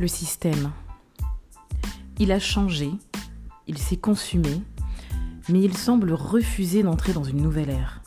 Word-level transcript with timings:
Le 0.00 0.08
système. 0.08 0.72
Il 2.18 2.32
a 2.32 2.38
changé, 2.38 2.90
il 3.66 3.76
s'est 3.76 3.98
consumé, 3.98 4.62
mais 5.50 5.60
il 5.60 5.76
semble 5.76 6.14
refuser 6.14 6.82
d'entrer 6.82 7.12
dans 7.12 7.22
une 7.22 7.42
nouvelle 7.42 7.68
ère. 7.68 8.00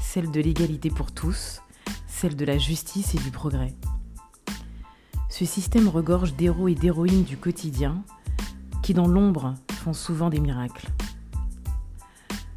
Celle 0.00 0.32
de 0.32 0.40
l'égalité 0.40 0.90
pour 0.90 1.12
tous, 1.12 1.62
celle 2.08 2.34
de 2.34 2.44
la 2.44 2.58
justice 2.58 3.14
et 3.14 3.18
du 3.18 3.30
progrès. 3.30 3.72
Ce 5.28 5.44
système 5.44 5.86
regorge 5.86 6.34
d'héros 6.34 6.66
et 6.66 6.74
d'héroïnes 6.74 7.22
du 7.22 7.36
quotidien 7.36 8.02
qui, 8.82 8.92
dans 8.92 9.06
l'ombre, 9.06 9.54
font 9.70 9.92
souvent 9.92 10.28
des 10.28 10.40
miracles. 10.40 10.88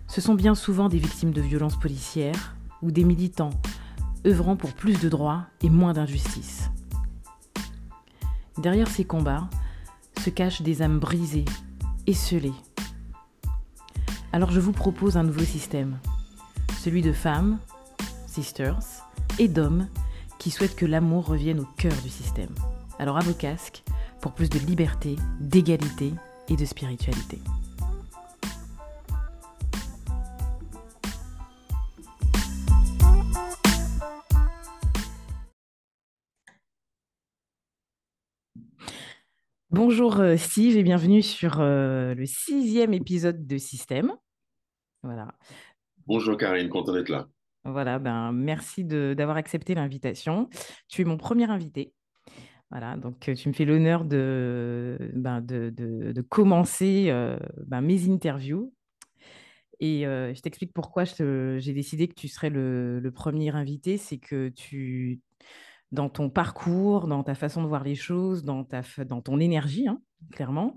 Ce 0.08 0.22
sont 0.22 0.34
bien 0.34 0.56
souvent 0.56 0.90
des 0.90 0.98
victimes 0.98 1.34
de 1.34 1.42
violences 1.42 1.80
policières 1.80 2.56
ou 2.82 2.90
des 2.90 3.04
militants 3.04 3.52
œuvrant 4.26 4.56
pour 4.56 4.74
plus 4.74 5.00
de 5.00 5.08
droits 5.08 5.44
et 5.62 5.70
moins 5.70 5.94
d'injustice. 5.94 6.63
Derrière 8.64 8.88
ces 8.88 9.04
combats 9.04 9.50
se 10.24 10.30
cachent 10.30 10.62
des 10.62 10.82
âmes 10.82 10.98
brisées, 10.98 11.44
esselées. 12.08 12.54
Alors 14.32 14.52
je 14.52 14.62
vous 14.62 14.72
propose 14.72 15.18
un 15.18 15.24
nouveau 15.24 15.44
système, 15.44 16.00
celui 16.80 17.02
de 17.02 17.12
femmes, 17.12 17.60
sisters, 18.26 18.80
et 19.38 19.50
d'hommes 19.50 19.90
qui 20.40 20.50
souhaitent 20.50 20.78
que 20.78 20.86
l'amour 20.86 21.26
revienne 21.26 21.60
au 21.60 21.68
cœur 21.78 21.92
du 22.04 22.10
système. 22.10 22.56
Alors 23.00 23.18
à 23.18 23.20
vos 23.20 23.34
casques 23.34 23.84
pour 24.22 24.32
plus 24.32 24.50
de 24.50 24.60
liberté, 24.60 25.18
d'égalité 25.42 26.14
et 26.48 26.56
de 26.56 26.64
spiritualité. 26.64 27.42
Bonjour 39.74 40.20
euh, 40.20 40.38
Steve 40.38 40.78
et 40.78 40.84
bienvenue 40.84 41.24
sur 41.24 41.60
euh, 41.60 42.14
le 42.14 42.28
sixième 42.28 42.94
épisode 42.94 43.48
de 43.48 43.58
Système. 43.58 44.14
Voilà. 45.02 45.34
Bonjour 46.06 46.38
Karine, 46.38 46.70
content 46.70 46.94
d'être 46.94 47.10
là. 47.10 47.28
Voilà, 47.66 47.98
ben 47.98 48.32
merci 48.34 48.84
d'avoir 48.84 49.36
accepté 49.36 49.74
l'invitation. 49.74 50.48
Tu 50.90 51.02
es 51.02 51.06
mon 51.06 51.18
premier 51.18 51.50
invité. 51.50 51.92
Voilà, 52.70 52.98
donc 52.98 53.28
euh, 53.28 53.34
tu 53.34 53.50
me 53.50 53.54
fais 53.54 53.66
l'honneur 53.66 54.06
de, 54.06 55.12
ben, 55.16 55.42
de, 55.42 55.72
de, 55.72 56.22
commencer 56.22 57.12
ben, 57.66 57.82
mes 57.82 58.08
interviews. 58.12 58.72
Et 59.80 60.04
je 60.04 60.40
t'explique 60.40 60.72
pourquoi 60.72 61.04
j'ai 61.04 61.74
décidé 61.74 62.08
que 62.08 62.14
tu 62.14 62.28
serais 62.28 62.52
le, 62.52 63.00
le 63.00 63.12
premier 63.12 63.56
invité. 63.56 63.98
C'est 63.98 64.20
que 64.20 64.50
tu 64.50 65.20
dans 65.94 66.10
ton 66.10 66.30
parcours, 66.30 67.08
dans 67.08 67.24
ta 67.24 67.36
façon 67.36 67.62
de 67.62 67.68
voir 67.68 67.84
les 67.84 67.96
choses, 67.96 68.44
dans, 68.44 68.64
ta, 68.64 68.82
dans 69.06 69.22
ton 69.22 69.40
énergie, 69.40 69.88
hein, 69.88 70.02
clairement. 70.32 70.76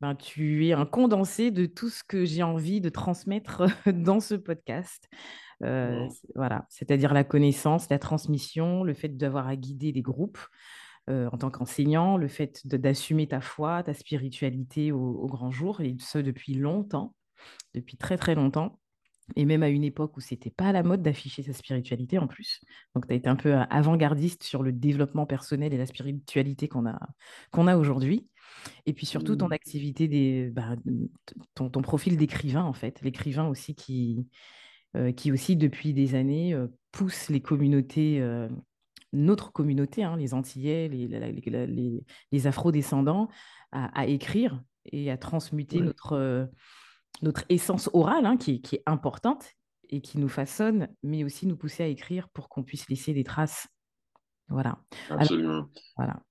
Ben, 0.00 0.14
tu 0.14 0.66
es 0.66 0.72
un 0.72 0.84
condensé 0.84 1.50
de 1.50 1.66
tout 1.66 1.88
ce 1.88 2.04
que 2.04 2.24
j'ai 2.24 2.42
envie 2.42 2.80
de 2.80 2.88
transmettre 2.88 3.62
dans 3.86 4.20
ce 4.20 4.34
podcast. 4.34 5.08
Euh, 5.62 6.06
voilà, 6.34 6.66
c'est-à-dire 6.68 7.14
la 7.14 7.24
connaissance, 7.24 7.88
la 7.88 7.98
transmission, 7.98 8.84
le 8.84 8.94
fait 8.94 9.16
d'avoir 9.16 9.48
à 9.48 9.56
guider 9.56 9.92
des 9.92 10.02
groupes 10.02 10.38
euh, 11.08 11.28
en 11.32 11.38
tant 11.38 11.50
qu'enseignant, 11.50 12.16
le 12.16 12.28
fait 12.28 12.66
d'assumer 12.66 13.26
ta 13.28 13.40
foi, 13.40 13.82
ta 13.82 13.94
spiritualité 13.94 14.92
au, 14.92 15.00
au, 15.00 15.26
grand 15.26 15.50
jour, 15.50 15.80
et 15.80 15.96
ce 16.00 16.18
depuis 16.18 16.54
longtemps, 16.54 17.14
depuis 17.74 17.96
très 17.96 18.16
très 18.16 18.34
longtemps 18.34 18.78
et 19.36 19.44
même 19.44 19.62
à 19.62 19.68
une 19.68 19.84
époque 19.84 20.16
où 20.16 20.20
c'était 20.20 20.50
pas 20.50 20.66
à 20.66 20.72
la 20.72 20.82
mode 20.82 21.02
d'afficher 21.02 21.42
sa 21.42 21.52
spiritualité 21.52 22.18
en 22.18 22.26
plus. 22.26 22.60
Donc 22.94 23.06
tu 23.06 23.12
as 23.12 23.16
été 23.16 23.28
un 23.28 23.36
peu 23.36 23.54
avant-gardiste 23.54 24.42
sur 24.42 24.62
le 24.62 24.72
développement 24.72 25.26
personnel 25.26 25.72
et 25.74 25.78
la 25.78 25.86
spiritualité 25.86 26.68
qu'on 26.68 26.86
a, 26.86 26.98
qu'on 27.50 27.66
a 27.66 27.76
aujourd'hui. 27.76 28.28
Et 28.86 28.92
puis 28.92 29.06
surtout 29.06 29.36
ton 29.36 29.48
mmh. 29.48 29.52
activité, 29.52 30.08
des, 30.08 30.50
bah, 30.50 30.74
ton, 31.54 31.70
ton, 31.70 31.82
profil 31.82 32.16
d'écrivain 32.16 32.64
en 32.64 32.72
fait, 32.72 33.00
l'écrivain 33.02 33.46
aussi 33.46 33.74
qui, 33.74 34.26
euh, 34.96 35.12
qui 35.12 35.30
aussi 35.32 35.54
depuis 35.54 35.92
des 35.92 36.14
années 36.14 36.54
euh, 36.54 36.66
pousse 36.92 37.28
les 37.28 37.40
communautés, 37.40 38.20
euh, 38.20 38.48
notre 39.12 39.52
communauté, 39.52 40.02
hein, 40.02 40.16
les 40.16 40.32
Antillais, 40.32 40.88
les, 40.88 41.06
les, 41.06 42.04
les, 42.32 42.46
Afro-descendants, 42.46 43.28
à, 43.70 44.06
écrire 44.06 44.62
et 44.86 45.10
à 45.10 45.18
transmuter 45.18 45.80
notre 45.80 46.48
notre 47.22 47.44
essence 47.48 47.90
orale, 47.92 48.26
hein, 48.26 48.36
qui, 48.36 48.60
est 48.72 48.82
importante 48.86 49.46
et 49.90 50.00
qui 50.00 50.18
nous 50.18 50.28
façonne, 50.28 50.88
mais 51.02 51.24
aussi 51.24 51.46
nous 51.46 51.56
pousser 51.56 51.82
à 51.82 51.86
écrire 51.86 52.28
pour 52.28 52.48
qu'on 52.48 52.62
puisse 52.62 52.88
laisser 52.88 53.12
des 53.12 53.24
traces. 53.24 53.68
Voilà. 54.48 54.78
Absolument. 55.10 55.68
voilà. 55.96 56.22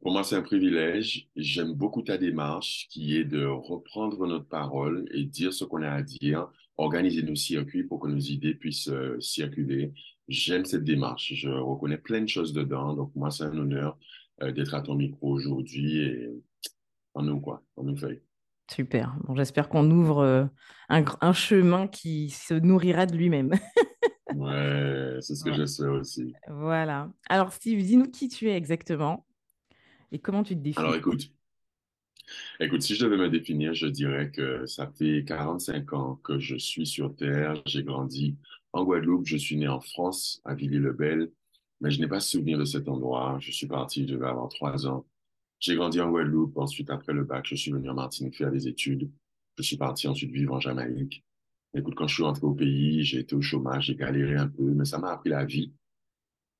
Pour 0.00 0.12
moi, 0.12 0.24
c'est 0.24 0.36
un 0.36 0.42
privilège. 0.42 1.28
J'aime 1.36 1.72
beaucoup 1.72 2.02
ta 2.02 2.18
démarche 2.18 2.88
qui 2.90 3.16
est 3.16 3.24
de 3.24 3.44
reprendre 3.44 4.26
notre 4.26 4.46
parole 4.46 5.06
et 5.12 5.24
dire 5.24 5.52
ce 5.52 5.64
qu'on 5.64 5.82
a 5.82 5.90
à 5.90 6.02
dire, 6.02 6.48
organiser 6.76 7.22
nos 7.22 7.36
circuits 7.36 7.84
pour 7.84 8.00
que 8.00 8.08
nos 8.08 8.18
idées 8.18 8.54
puissent 8.54 8.88
euh, 8.88 9.18
circuler. 9.20 9.92
J'aime 10.28 10.64
cette 10.64 10.84
démarche. 10.84 11.32
Je 11.34 11.48
reconnais 11.48 11.98
plein 11.98 12.20
de 12.20 12.28
choses 12.28 12.52
dedans. 12.52 12.94
Donc, 12.94 13.14
moi, 13.14 13.30
c'est 13.30 13.44
un 13.44 13.56
honneur 13.56 13.96
euh, 14.42 14.52
d'être 14.52 14.74
à 14.74 14.82
ton 14.82 14.94
micro 14.94 15.30
aujourd'hui 15.30 15.98
et 15.98 16.30
en 17.14 17.22
nous, 17.22 17.40
quoi, 17.40 17.62
en 17.76 17.84
nous 17.84 17.96
fait. 17.96 18.22
Super. 18.70 19.14
Bon, 19.24 19.34
J'espère 19.36 19.68
qu'on 19.68 19.90
ouvre 19.90 20.20
euh, 20.20 20.44
un, 20.88 21.04
un, 21.20 21.32
chemin 21.32 21.86
qui 21.86 22.30
se 22.30 22.54
nourrira 22.54 23.06
de 23.06 23.14
lui-même. 23.16 23.52
ouais, 24.34 25.18
c'est 25.20 25.34
ce 25.34 25.44
que 25.44 25.52
j'espère 25.52 25.92
aussi. 25.92 26.32
Voilà. 26.48 27.10
Alors, 27.28 27.52
Steve, 27.52 27.82
dis-nous 27.82 28.10
qui 28.10 28.28
tu 28.28 28.48
es 28.48 28.56
exactement 28.56 29.26
et 30.12 30.18
comment 30.18 30.42
tu 30.42 30.54
te 30.54 30.60
définis. 30.60 30.84
Alors, 30.84 30.96
écoute. 30.96 31.30
Écoute, 32.58 32.80
si 32.80 32.94
je 32.94 33.04
devais 33.04 33.18
me 33.18 33.28
définir, 33.28 33.74
je 33.74 33.86
dirais 33.86 34.30
que 34.30 34.64
ça 34.64 34.90
fait 34.96 35.24
45 35.26 35.92
ans 35.92 36.16
que 36.16 36.38
je 36.38 36.56
suis 36.56 36.86
sur 36.86 37.14
Terre. 37.14 37.60
J'ai 37.66 37.82
grandi 37.82 38.38
en 38.72 38.84
Guadeloupe. 38.84 39.26
Je 39.26 39.36
suis 39.36 39.56
né 39.56 39.68
en 39.68 39.80
France, 39.80 40.40
à 40.44 40.54
Villiers-le-Bel. 40.54 41.30
Mais 41.80 41.90
je 41.90 42.00
n'ai 42.00 42.08
pas 42.08 42.20
souvenir 42.20 42.58
de 42.58 42.64
cet 42.64 42.88
endroit. 42.88 43.36
Je 43.40 43.50
suis 43.50 43.66
parti, 43.66 44.06
je 44.06 44.14
devais 44.14 44.26
avoir 44.26 44.48
trois 44.48 44.86
ans. 44.86 45.04
J'ai 45.64 45.76
grandi 45.76 45.98
en 45.98 46.10
Guadeloupe. 46.10 46.58
Ensuite, 46.58 46.90
après 46.90 47.14
le 47.14 47.24
bac, 47.24 47.46
je 47.48 47.54
suis 47.54 47.72
venu 47.72 47.88
en 47.88 47.94
Martinique 47.94 48.36
faire 48.36 48.50
des 48.50 48.68
études. 48.68 49.10
Je 49.56 49.62
suis 49.62 49.78
parti 49.78 50.06
ensuite 50.06 50.30
vivre 50.30 50.52
en 50.52 50.60
Jamaïque. 50.60 51.24
Écoute, 51.72 51.94
quand 51.94 52.06
je 52.06 52.16
suis 52.16 52.22
rentré 52.22 52.44
au 52.44 52.52
pays, 52.52 53.02
j'ai 53.02 53.20
été 53.20 53.34
au 53.34 53.40
chômage, 53.40 53.86
j'ai 53.86 53.96
galéré 53.96 54.36
un 54.36 54.46
peu, 54.46 54.62
mais 54.62 54.84
ça 54.84 54.98
m'a 54.98 55.12
appris 55.12 55.30
la 55.30 55.46
vie. 55.46 55.72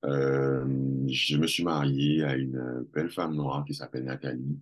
Euh, 0.06 0.64
je 1.06 1.36
me 1.36 1.46
suis 1.46 1.64
marié 1.64 2.24
à 2.24 2.34
une 2.34 2.86
belle 2.94 3.10
femme 3.10 3.34
noire 3.34 3.66
qui 3.66 3.74
s'appelle 3.74 4.04
Nathalie. 4.04 4.58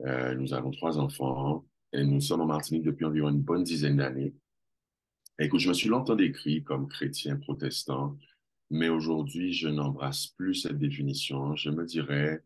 Euh, 0.00 0.34
nous 0.34 0.52
avons 0.52 0.72
trois 0.72 0.98
enfants 0.98 1.64
et 1.92 2.02
nous 2.02 2.20
sommes 2.20 2.40
en 2.40 2.46
Martinique 2.46 2.82
depuis 2.82 3.04
environ 3.04 3.28
une 3.28 3.40
bonne 3.40 3.62
dizaine 3.62 3.98
d'années. 3.98 4.34
Écoute, 5.38 5.60
je 5.60 5.68
me 5.68 5.74
suis 5.74 5.88
longtemps 5.88 6.16
décrit 6.16 6.64
comme 6.64 6.88
chrétien 6.88 7.36
protestant, 7.36 8.18
mais 8.70 8.88
aujourd'hui, 8.88 9.52
je 9.52 9.68
n'embrasse 9.68 10.26
plus 10.26 10.56
cette 10.56 10.78
définition. 10.78 11.54
Je 11.54 11.70
me 11.70 11.84
dirais 11.84 12.42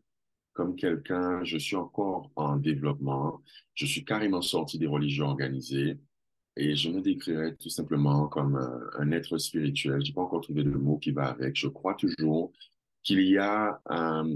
comme 0.59 0.75
quelqu'un, 0.75 1.41
je 1.45 1.57
suis 1.57 1.77
encore 1.77 2.29
en 2.35 2.57
développement, 2.57 3.41
je 3.75 3.85
suis 3.85 4.03
carrément 4.03 4.41
sorti 4.41 4.77
des 4.77 4.87
religions 4.87 5.27
organisées 5.27 5.97
et 6.57 6.75
je 6.75 6.89
me 6.89 6.99
décrirais 6.99 7.55
tout 7.55 7.69
simplement 7.69 8.27
comme 8.27 8.57
un, 8.97 9.11
être 9.13 9.37
spirituel. 9.37 10.01
Je 10.03 10.09
n'ai 10.09 10.13
pas 10.13 10.21
encore 10.21 10.41
trouvé 10.41 10.63
le 10.63 10.77
mot 10.77 10.97
qui 10.97 11.11
va 11.11 11.27
avec. 11.27 11.55
Je 11.55 11.69
crois 11.69 11.93
toujours 11.93 12.51
qu'il 13.03 13.21
y 13.21 13.37
a 13.37 13.79
un, 13.85 14.27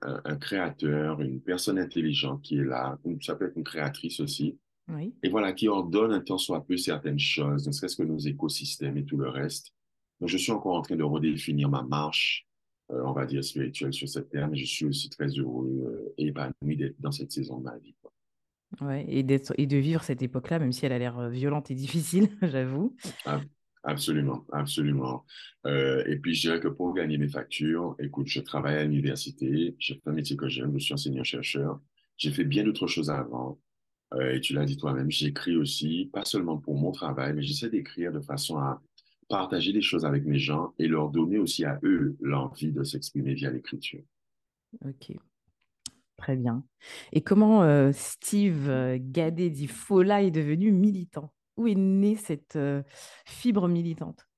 un, 0.00 0.36
créateur, 0.36 1.20
une 1.22 1.40
personne 1.40 1.80
intelligente 1.80 2.42
qui 2.42 2.58
est 2.58 2.64
là, 2.64 2.96
ça 3.20 3.34
peut 3.34 3.46
être 3.46 3.56
une 3.56 3.64
créatrice 3.64 4.20
aussi, 4.20 4.60
et 5.24 5.28
voilà, 5.28 5.52
qui 5.52 5.66
ordonne 5.66 6.12
un 6.12 6.20
temps 6.20 6.38
soit 6.38 6.64
peu 6.64 6.76
certaines 6.76 7.18
choses, 7.18 7.66
ne 7.66 7.72
serait-ce 7.72 7.96
que 7.96 8.04
nos 8.04 8.18
écosystèmes 8.18 8.96
et 8.96 9.04
tout 9.04 9.16
le 9.16 9.28
reste. 9.28 9.74
Donc, 10.20 10.28
je 10.28 10.38
suis 10.38 10.52
encore 10.52 10.76
en 10.76 10.82
train 10.82 10.96
de 10.96 11.02
redéfinir 11.02 11.68
ma 11.68 11.82
marche 11.82 12.47
euh, 12.90 13.02
on 13.04 13.12
va 13.12 13.26
dire, 13.26 13.44
spirituel 13.44 13.92
sur 13.92 14.08
cette 14.08 14.30
terre, 14.30 14.48
mais 14.48 14.56
je 14.56 14.64
suis 14.64 14.86
aussi 14.86 15.10
très 15.10 15.28
heureux 15.28 15.68
euh, 15.68 16.14
et 16.16 16.28
épanoui 16.28 16.76
d'être 16.76 16.98
dans 16.98 17.12
cette 17.12 17.30
saison 17.30 17.58
de 17.58 17.64
ma 17.64 17.76
vie. 17.76 17.94
Ouais, 18.80 19.04
et, 19.08 19.18
et 19.18 19.66
de 19.66 19.76
vivre 19.76 20.02
cette 20.02 20.22
époque-là, 20.22 20.58
même 20.58 20.72
si 20.72 20.86
elle 20.86 20.92
a 20.92 20.98
l'air 20.98 21.18
euh, 21.18 21.28
violente 21.28 21.70
et 21.70 21.74
difficile, 21.74 22.30
j'avoue. 22.42 22.96
absolument, 23.82 24.46
absolument. 24.52 25.26
et 25.66 26.16
puis, 26.16 26.34
je 26.34 26.40
dirais 26.40 26.60
que 26.60 26.68
pour 26.68 26.94
gagner 26.94 27.18
mes 27.18 27.28
factures, 27.28 27.94
écoute, 27.98 28.28
je 28.28 28.40
travaille 28.40 28.76
à 28.76 28.84
l'université, 28.84 29.76
j'ai 29.78 29.94
fait 29.94 30.08
un 30.08 30.12
métier 30.12 30.36
que 30.36 30.48
j'aime, 30.48 30.72
je 30.78 30.84
suis 30.84 30.94
enseignant-chercheur. 30.94 31.80
J'ai 32.16 32.30
fait 32.30 32.44
bien 32.44 32.64
d'autres 32.64 32.86
choses 32.86 33.10
avant. 33.10 33.60
et 34.18 34.40
tu 34.40 34.54
l'as 34.54 34.64
dit 34.64 34.78
toi-même, 34.78 35.10
j'écris 35.10 35.56
aussi, 35.56 36.08
pas 36.10 36.24
seulement 36.24 36.56
pour 36.56 36.74
mon 36.74 36.90
travail, 36.90 37.34
mais 37.34 37.42
j'essaie 37.42 37.68
d'écrire 37.68 38.12
de 38.12 38.20
façon 38.20 38.56
à 38.56 38.82
partager 39.28 39.72
des 39.72 39.82
choses 39.82 40.04
avec 40.04 40.24
mes 40.24 40.38
gens 40.38 40.74
et 40.78 40.88
leur 40.88 41.10
donner 41.10 41.38
aussi 41.38 41.64
à 41.64 41.78
eux 41.82 42.16
l'envie 42.20 42.72
de 42.72 42.82
s'exprimer 42.82 43.34
via 43.34 43.50
l'écriture. 43.50 44.02
Ok, 44.84 45.12
très 46.16 46.36
bien. 46.36 46.64
Et 47.12 47.22
comment 47.22 47.62
euh, 47.62 47.90
Steve 47.92 48.68
euh, 48.68 48.98
Gadet 49.00 49.50
dit 49.50 49.66
Fola 49.66 50.22
est 50.22 50.30
devenu 50.30 50.72
militant? 50.72 51.32
Où 51.56 51.66
est 51.66 51.74
née 51.74 52.16
cette 52.16 52.56
euh, 52.56 52.82
fibre 53.26 53.68
militante? 53.68 54.28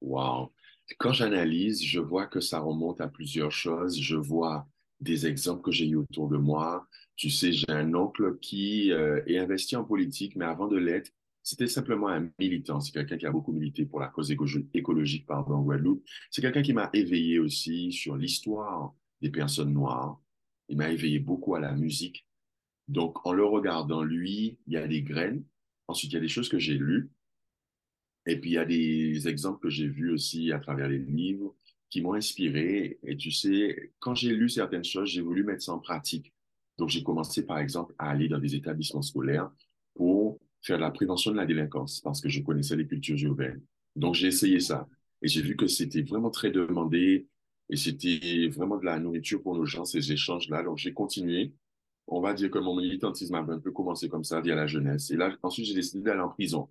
Wow. 0.00 0.52
Quand 0.98 1.12
j'analyse, 1.12 1.82
je 1.82 2.00
vois 2.00 2.26
que 2.26 2.40
ça 2.40 2.60
remonte 2.60 3.00
à 3.00 3.08
plusieurs 3.08 3.50
choses. 3.50 3.98
Je 3.98 4.16
vois 4.16 4.66
des 5.00 5.26
exemples 5.26 5.62
que 5.62 5.70
j'ai 5.70 5.86
eu 5.86 5.96
autour 5.96 6.28
de 6.28 6.36
moi. 6.36 6.86
Tu 7.16 7.30
sais, 7.30 7.52
j'ai 7.52 7.70
un 7.70 7.94
oncle 7.94 8.38
qui 8.40 8.92
euh, 8.92 9.22
est 9.26 9.38
investi 9.38 9.76
en 9.76 9.84
politique, 9.84 10.36
mais 10.36 10.44
avant 10.44 10.68
de 10.68 10.76
l'être, 10.76 11.10
c'était 11.44 11.68
simplement 11.68 12.08
un 12.08 12.30
militant. 12.38 12.80
C'est 12.80 12.92
quelqu'un 12.92 13.18
qui 13.18 13.26
a 13.26 13.30
beaucoup 13.30 13.52
milité 13.52 13.84
pour 13.84 14.00
la 14.00 14.08
cause 14.08 14.30
écologique 14.30 15.26
pardon, 15.26 15.56
en 15.56 15.62
Guadeloupe. 15.62 16.02
C'est 16.30 16.40
quelqu'un 16.40 16.62
qui 16.62 16.72
m'a 16.72 16.88
éveillé 16.94 17.38
aussi 17.38 17.92
sur 17.92 18.16
l'histoire 18.16 18.94
des 19.20 19.30
personnes 19.30 19.72
noires. 19.72 20.18
Il 20.68 20.78
m'a 20.78 20.90
éveillé 20.90 21.18
beaucoup 21.18 21.54
à 21.54 21.60
la 21.60 21.72
musique. 21.72 22.26
Donc, 22.88 23.26
en 23.26 23.34
le 23.34 23.44
regardant, 23.44 24.02
lui, 24.02 24.58
il 24.66 24.72
y 24.72 24.76
a 24.78 24.88
des 24.88 25.02
graines. 25.02 25.44
Ensuite, 25.86 26.12
il 26.12 26.14
y 26.14 26.18
a 26.18 26.22
des 26.22 26.28
choses 26.28 26.48
que 26.48 26.58
j'ai 26.58 26.78
lues. 26.78 27.10
Et 28.26 28.40
puis, 28.40 28.50
il 28.50 28.54
y 28.54 28.58
a 28.58 28.64
des 28.64 29.28
exemples 29.28 29.60
que 29.60 29.68
j'ai 29.68 29.86
vus 29.86 30.10
aussi 30.12 30.50
à 30.50 30.58
travers 30.58 30.88
les 30.88 30.98
livres 30.98 31.54
qui 31.90 32.00
m'ont 32.00 32.14
inspiré. 32.14 32.98
Et 33.02 33.18
tu 33.18 33.30
sais, 33.30 33.92
quand 33.98 34.14
j'ai 34.14 34.34
lu 34.34 34.48
certaines 34.48 34.84
choses, 34.84 35.10
j'ai 35.10 35.20
voulu 35.20 35.44
mettre 35.44 35.62
ça 35.62 35.72
en 35.72 35.78
pratique. 35.78 36.32
Donc, 36.78 36.88
j'ai 36.88 37.02
commencé, 37.02 37.44
par 37.44 37.58
exemple, 37.58 37.94
à 37.98 38.08
aller 38.08 38.28
dans 38.28 38.38
des 38.38 38.54
établissements 38.54 39.02
scolaires 39.02 39.50
pour 39.94 40.33
faire 40.64 40.78
de 40.78 40.82
la 40.82 40.90
prévention 40.90 41.30
de 41.30 41.36
la 41.36 41.46
délinquance 41.46 42.00
parce 42.00 42.20
que 42.20 42.28
je 42.28 42.40
connaissais 42.42 42.76
les 42.76 42.86
cultures 42.86 43.18
urbaines. 43.22 43.62
Donc, 43.94 44.14
j'ai 44.14 44.28
essayé 44.28 44.58
ça. 44.60 44.88
Et 45.22 45.28
j'ai 45.28 45.42
vu 45.42 45.56
que 45.56 45.66
c'était 45.66 46.02
vraiment 46.02 46.30
très 46.30 46.50
demandé 46.50 47.28
et 47.70 47.76
c'était 47.76 48.48
vraiment 48.48 48.76
de 48.76 48.84
la 48.84 48.98
nourriture 48.98 49.42
pour 49.42 49.54
nos 49.54 49.64
gens, 49.64 49.84
ces 49.84 50.10
échanges-là. 50.10 50.62
Donc, 50.62 50.78
j'ai 50.78 50.92
continué. 50.92 51.54
On 52.06 52.20
va 52.20 52.34
dire 52.34 52.50
que 52.50 52.58
mon 52.58 52.76
militantisme 52.76 53.34
a 53.34 53.40
un 53.40 53.58
peu 53.58 53.70
commencé 53.70 54.08
comme 54.08 54.24
ça 54.24 54.40
via 54.40 54.54
la 54.54 54.66
jeunesse. 54.66 55.10
Et 55.10 55.16
là, 55.16 55.36
ensuite, 55.42 55.66
j'ai 55.66 55.74
décidé 55.74 56.02
d'aller 56.02 56.20
en 56.20 56.28
prison 56.28 56.68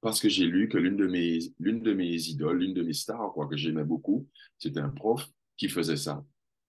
parce 0.00 0.20
que 0.20 0.28
j'ai 0.28 0.46
lu 0.46 0.68
que 0.68 0.78
l'une 0.78 0.96
de 0.96 1.06
mes, 1.06 1.38
l'une 1.60 1.80
de 1.80 1.94
mes 1.94 2.28
idoles, 2.28 2.58
l'une 2.58 2.74
de 2.74 2.82
mes 2.82 2.92
stars, 2.92 3.32
quoi, 3.32 3.46
que 3.46 3.56
j'aimais 3.56 3.84
beaucoup, 3.84 4.28
c'était 4.58 4.80
un 4.80 4.88
prof 4.88 5.30
qui 5.56 5.68
faisait 5.68 5.96
ça. 5.96 6.24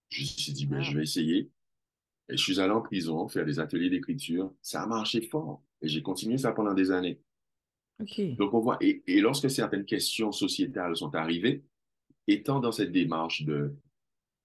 Je 0.10 0.21
me 0.21 0.27
suis 0.27 0.54
dit, 0.54 0.68
ben, 0.68 0.81
je 0.81 0.95
vais 0.95 1.04
essayer. 1.04 1.50
Et 2.30 2.38
je 2.38 2.44
suis 2.44 2.60
allé 2.60 2.71
en 2.71 2.81
prison 2.81 3.27
faire 3.27 3.45
des 3.45 3.60
ateliers 3.60 3.89
d'écriture. 3.89 4.54
Ça 4.62 4.83
a 4.83 4.88
marché 4.88 5.21
fort. 5.21 5.63
Et 5.84 5.88
j'ai 5.88 6.02
continué 6.02 6.40
ça 6.40 6.52
pendant 6.52 6.74
des 6.74 6.90
années. 6.90 7.20
Donc, 8.00 8.54
on 8.54 8.60
voit, 8.60 8.78
et, 8.82 9.04
et, 9.06 9.22
lorsque 9.22 9.50
certaines 9.50 9.86
questions 9.86 10.32
sociétales 10.32 10.98
sont 10.98 11.14
arrivées, 11.14 11.64
étant 12.28 12.60
dans 12.60 12.72
cette 12.72 12.92
démarche 12.92 13.44
de 13.44 13.76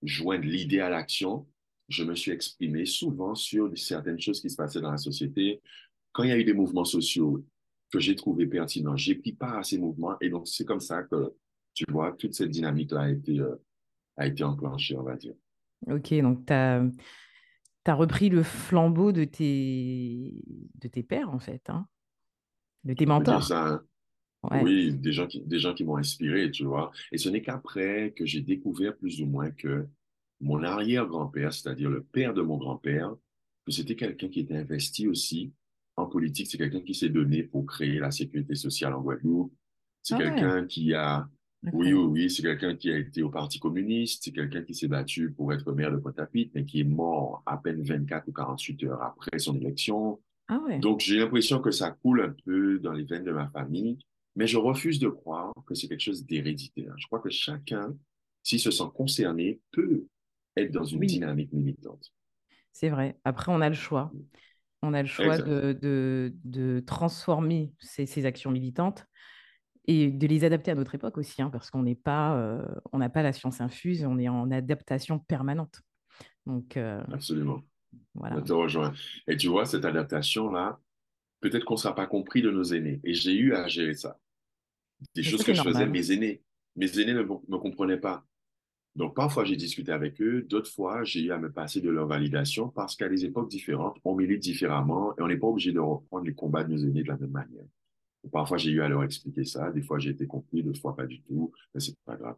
joindre 0.02 0.44
l'idée 0.44 0.80
à 0.80 0.90
l'action, 0.90 1.46
je 1.88 2.04
me 2.04 2.14
suis 2.14 2.30
exprimé 2.30 2.84
souvent 2.84 3.34
sur 3.34 3.72
certaines 3.76 4.20
choses 4.20 4.40
qui 4.40 4.50
se 4.50 4.56
passaient 4.56 4.82
dans 4.82 4.90
la 4.90 4.98
société. 4.98 5.62
Quand 6.12 6.24
il 6.24 6.28
y 6.28 6.32
a 6.32 6.38
eu 6.38 6.44
des 6.44 6.52
mouvements 6.52 6.84
sociaux 6.84 7.42
que 7.90 8.00
j'ai 8.00 8.14
trouvé 8.14 8.46
pertinent. 8.46 8.96
J'ai 8.96 9.14
pris 9.14 9.32
part 9.32 9.58
à 9.58 9.62
ces 9.62 9.78
mouvements 9.78 10.16
et 10.20 10.28
donc 10.28 10.48
c'est 10.48 10.64
comme 10.64 10.80
ça 10.80 11.02
que, 11.02 11.32
tu 11.74 11.84
vois, 11.90 12.12
toute 12.12 12.34
cette 12.34 12.50
dynamique-là 12.50 13.02
a 13.02 13.10
été, 13.10 13.40
euh, 13.40 13.56
a 14.16 14.26
été 14.26 14.44
enclenchée, 14.44 14.96
on 14.96 15.02
va 15.02 15.16
dire. 15.16 15.34
Ok, 15.86 16.12
donc 16.20 16.44
tu 16.46 16.52
as, 16.52 16.82
as, 17.86 17.94
repris 17.94 18.28
le 18.28 18.42
flambeau 18.42 19.12
de 19.12 19.24
tes, 19.24 20.42
de 20.74 20.88
tes 20.88 21.02
pères, 21.02 21.30
en 21.30 21.38
fait, 21.38 21.70
hein 21.70 21.86
de 22.84 22.94
tes 22.94 23.06
mentors. 23.06 23.44
Ça. 23.44 23.82
Oui, 24.62 24.92
des 24.94 25.12
gens 25.12 25.26
qui, 25.26 25.40
des 25.40 25.58
gens 25.58 25.74
qui 25.74 25.84
m'ont 25.84 25.96
inspiré, 25.96 26.50
tu 26.50 26.64
vois. 26.64 26.92
Et 27.10 27.18
ce 27.18 27.28
n'est 27.28 27.42
qu'après 27.42 28.12
que 28.16 28.24
j'ai 28.24 28.40
découvert 28.40 28.96
plus 28.96 29.20
ou 29.20 29.26
moins 29.26 29.50
que 29.50 29.86
mon 30.40 30.62
arrière-grand-père, 30.62 31.52
c'est-à-dire 31.52 31.90
le 31.90 32.04
père 32.04 32.34
de 32.34 32.42
mon 32.42 32.56
grand-père, 32.56 33.14
que 33.66 33.72
c'était 33.72 33.96
quelqu'un 33.96 34.28
qui 34.28 34.40
était 34.40 34.56
investi 34.56 35.08
aussi 35.08 35.52
en 35.96 36.06
politique, 36.06 36.46
c'est 36.48 36.56
quelqu'un 36.56 36.80
qui 36.80 36.94
s'est 36.94 37.08
donné 37.08 37.42
pour 37.42 37.66
créer 37.66 37.98
la 37.98 38.12
sécurité 38.12 38.54
sociale 38.54 38.94
en 38.94 39.00
Guadeloupe. 39.00 39.52
C'est 40.02 40.14
ah 40.14 40.18
quelqu'un 40.18 40.66
qui 40.66 40.94
a, 40.94 41.28
oui, 41.64 41.92
oui, 41.92 41.92
oui, 41.92 42.30
c'est 42.30 42.42
quelqu'un 42.42 42.76
qui 42.76 42.90
a 42.90 42.98
été 42.98 43.22
au 43.22 43.30
Parti 43.30 43.58
communiste, 43.58 44.24
c'est 44.24 44.32
quelqu'un 44.32 44.62
qui 44.62 44.74
s'est 44.74 44.88
battu 44.88 45.32
pour 45.32 45.52
être 45.52 45.72
maire 45.72 45.90
de 45.90 45.96
Pointe-à-Pitre, 45.96 46.52
mais 46.54 46.64
qui 46.64 46.80
est 46.80 46.84
mort 46.84 47.42
à 47.46 47.56
peine 47.56 47.82
24 47.82 48.28
ou 48.28 48.32
48 48.32 48.84
heures 48.84 49.02
après 49.02 49.38
son 49.38 49.56
élection. 49.56 50.20
Ah 50.48 50.60
ouais. 50.66 50.78
Donc, 50.78 51.00
j'ai 51.00 51.18
l'impression 51.18 51.60
que 51.60 51.70
ça 51.70 51.90
coule 51.90 52.22
un 52.22 52.34
peu 52.44 52.78
dans 52.78 52.92
les 52.92 53.04
veines 53.04 53.24
de 53.24 53.32
ma 53.32 53.48
famille, 53.48 53.98
mais 54.36 54.46
je 54.46 54.56
refuse 54.56 54.98
de 55.00 55.08
croire 55.08 55.52
que 55.66 55.74
c'est 55.74 55.88
quelque 55.88 56.00
chose 56.00 56.24
d'héréditaire. 56.24 56.94
Je 56.96 57.06
crois 57.06 57.18
que 57.18 57.30
chacun, 57.30 57.94
s'il 58.44 58.60
se 58.60 58.70
sent 58.70 58.88
concerné, 58.94 59.60
peut 59.72 60.06
être 60.56 60.72
dans 60.72 60.84
une 60.84 61.00
dynamique 61.00 61.52
militante. 61.52 62.12
C'est 62.72 62.88
vrai. 62.88 63.18
Après, 63.24 63.50
on 63.50 63.60
a 63.60 63.68
le 63.68 63.74
choix. 63.74 64.12
On 64.82 64.94
a 64.94 65.02
le 65.02 65.08
choix 65.08 65.38
de, 65.38 66.32
de, 66.44 66.82
transformer 66.86 67.72
ces, 67.80 68.26
actions 68.26 68.52
militantes 68.52 69.06
et 69.88 70.10
de 70.10 70.26
les 70.26 70.44
adapter 70.44 70.70
à 70.70 70.74
notre 70.74 70.94
époque 70.94 71.16
aussi, 71.16 71.40
hein, 71.40 71.48
parce 71.50 71.70
qu'on 71.70 71.82
n'est 71.82 71.94
pas, 71.94 72.38
euh, 72.38 72.62
on 72.92 72.98
n'a 72.98 73.08
pas 73.08 73.22
la 73.22 73.32
science 73.32 73.62
infuse, 73.62 74.04
on 74.04 74.18
est 74.18 74.28
en 74.28 74.50
adaptation 74.50 75.18
permanente. 75.18 75.80
Donc, 76.44 76.76
euh, 76.76 77.02
Absolument. 77.10 77.62
Voilà. 78.14 78.42
te 78.42 78.52
rejoins. 78.52 78.92
Et 79.26 79.38
tu 79.38 79.48
vois, 79.48 79.64
cette 79.64 79.86
adaptation-là, 79.86 80.78
peut-être 81.40 81.64
qu'on 81.64 81.74
ne 81.74 81.78
sera 81.78 81.94
pas 81.94 82.06
compris 82.06 82.42
de 82.42 82.50
nos 82.50 82.64
aînés. 82.64 83.00
Et 83.02 83.14
j'ai 83.14 83.32
eu 83.32 83.54
à 83.54 83.66
gérer 83.66 83.94
ça. 83.94 84.18
Des 85.14 85.22
choses 85.22 85.42
que 85.42 85.54
je 85.54 85.62
faisais, 85.62 85.86
mes 85.86 86.12
aînés, 86.12 86.42
mes 86.76 87.00
aînés 87.00 87.14
ne 87.14 87.22
me 87.22 87.58
comprenaient 87.58 87.96
pas. 87.96 88.26
Donc, 88.94 89.14
parfois, 89.14 89.46
j'ai 89.46 89.56
discuté 89.56 89.90
avec 89.90 90.20
eux. 90.20 90.42
D'autres 90.42 90.70
fois, 90.70 91.02
j'ai 91.02 91.22
eu 91.22 91.32
à 91.32 91.38
me 91.38 91.50
passer 91.50 91.80
de 91.80 91.88
leur 91.88 92.06
validation 92.06 92.68
parce 92.68 92.94
qu'à 92.94 93.08
des 93.08 93.24
époques 93.24 93.48
différentes, 93.48 93.96
on 94.04 94.14
milite 94.14 94.42
différemment 94.42 95.16
et 95.16 95.22
on 95.22 95.28
n'est 95.28 95.38
pas 95.38 95.46
obligé 95.46 95.72
de 95.72 95.80
reprendre 95.80 96.26
les 96.26 96.34
combats 96.34 96.64
de 96.64 96.74
nos 96.74 96.78
aînés 96.78 97.04
de 97.04 97.08
la 97.08 97.16
même 97.16 97.30
manière. 97.30 97.64
Parfois, 98.32 98.58
j'ai 98.58 98.70
eu 98.70 98.82
à 98.82 98.88
leur 98.88 99.04
expliquer 99.04 99.44
ça. 99.44 99.70
Des 99.70 99.82
fois, 99.82 99.98
j'ai 99.98 100.10
été 100.10 100.26
compris, 100.26 100.62
d'autres 100.62 100.80
fois, 100.80 100.96
pas 100.96 101.06
du 101.06 101.22
tout. 101.22 101.52
Mais 101.74 101.80
c'est 101.80 101.96
pas 102.04 102.16
grave. 102.16 102.36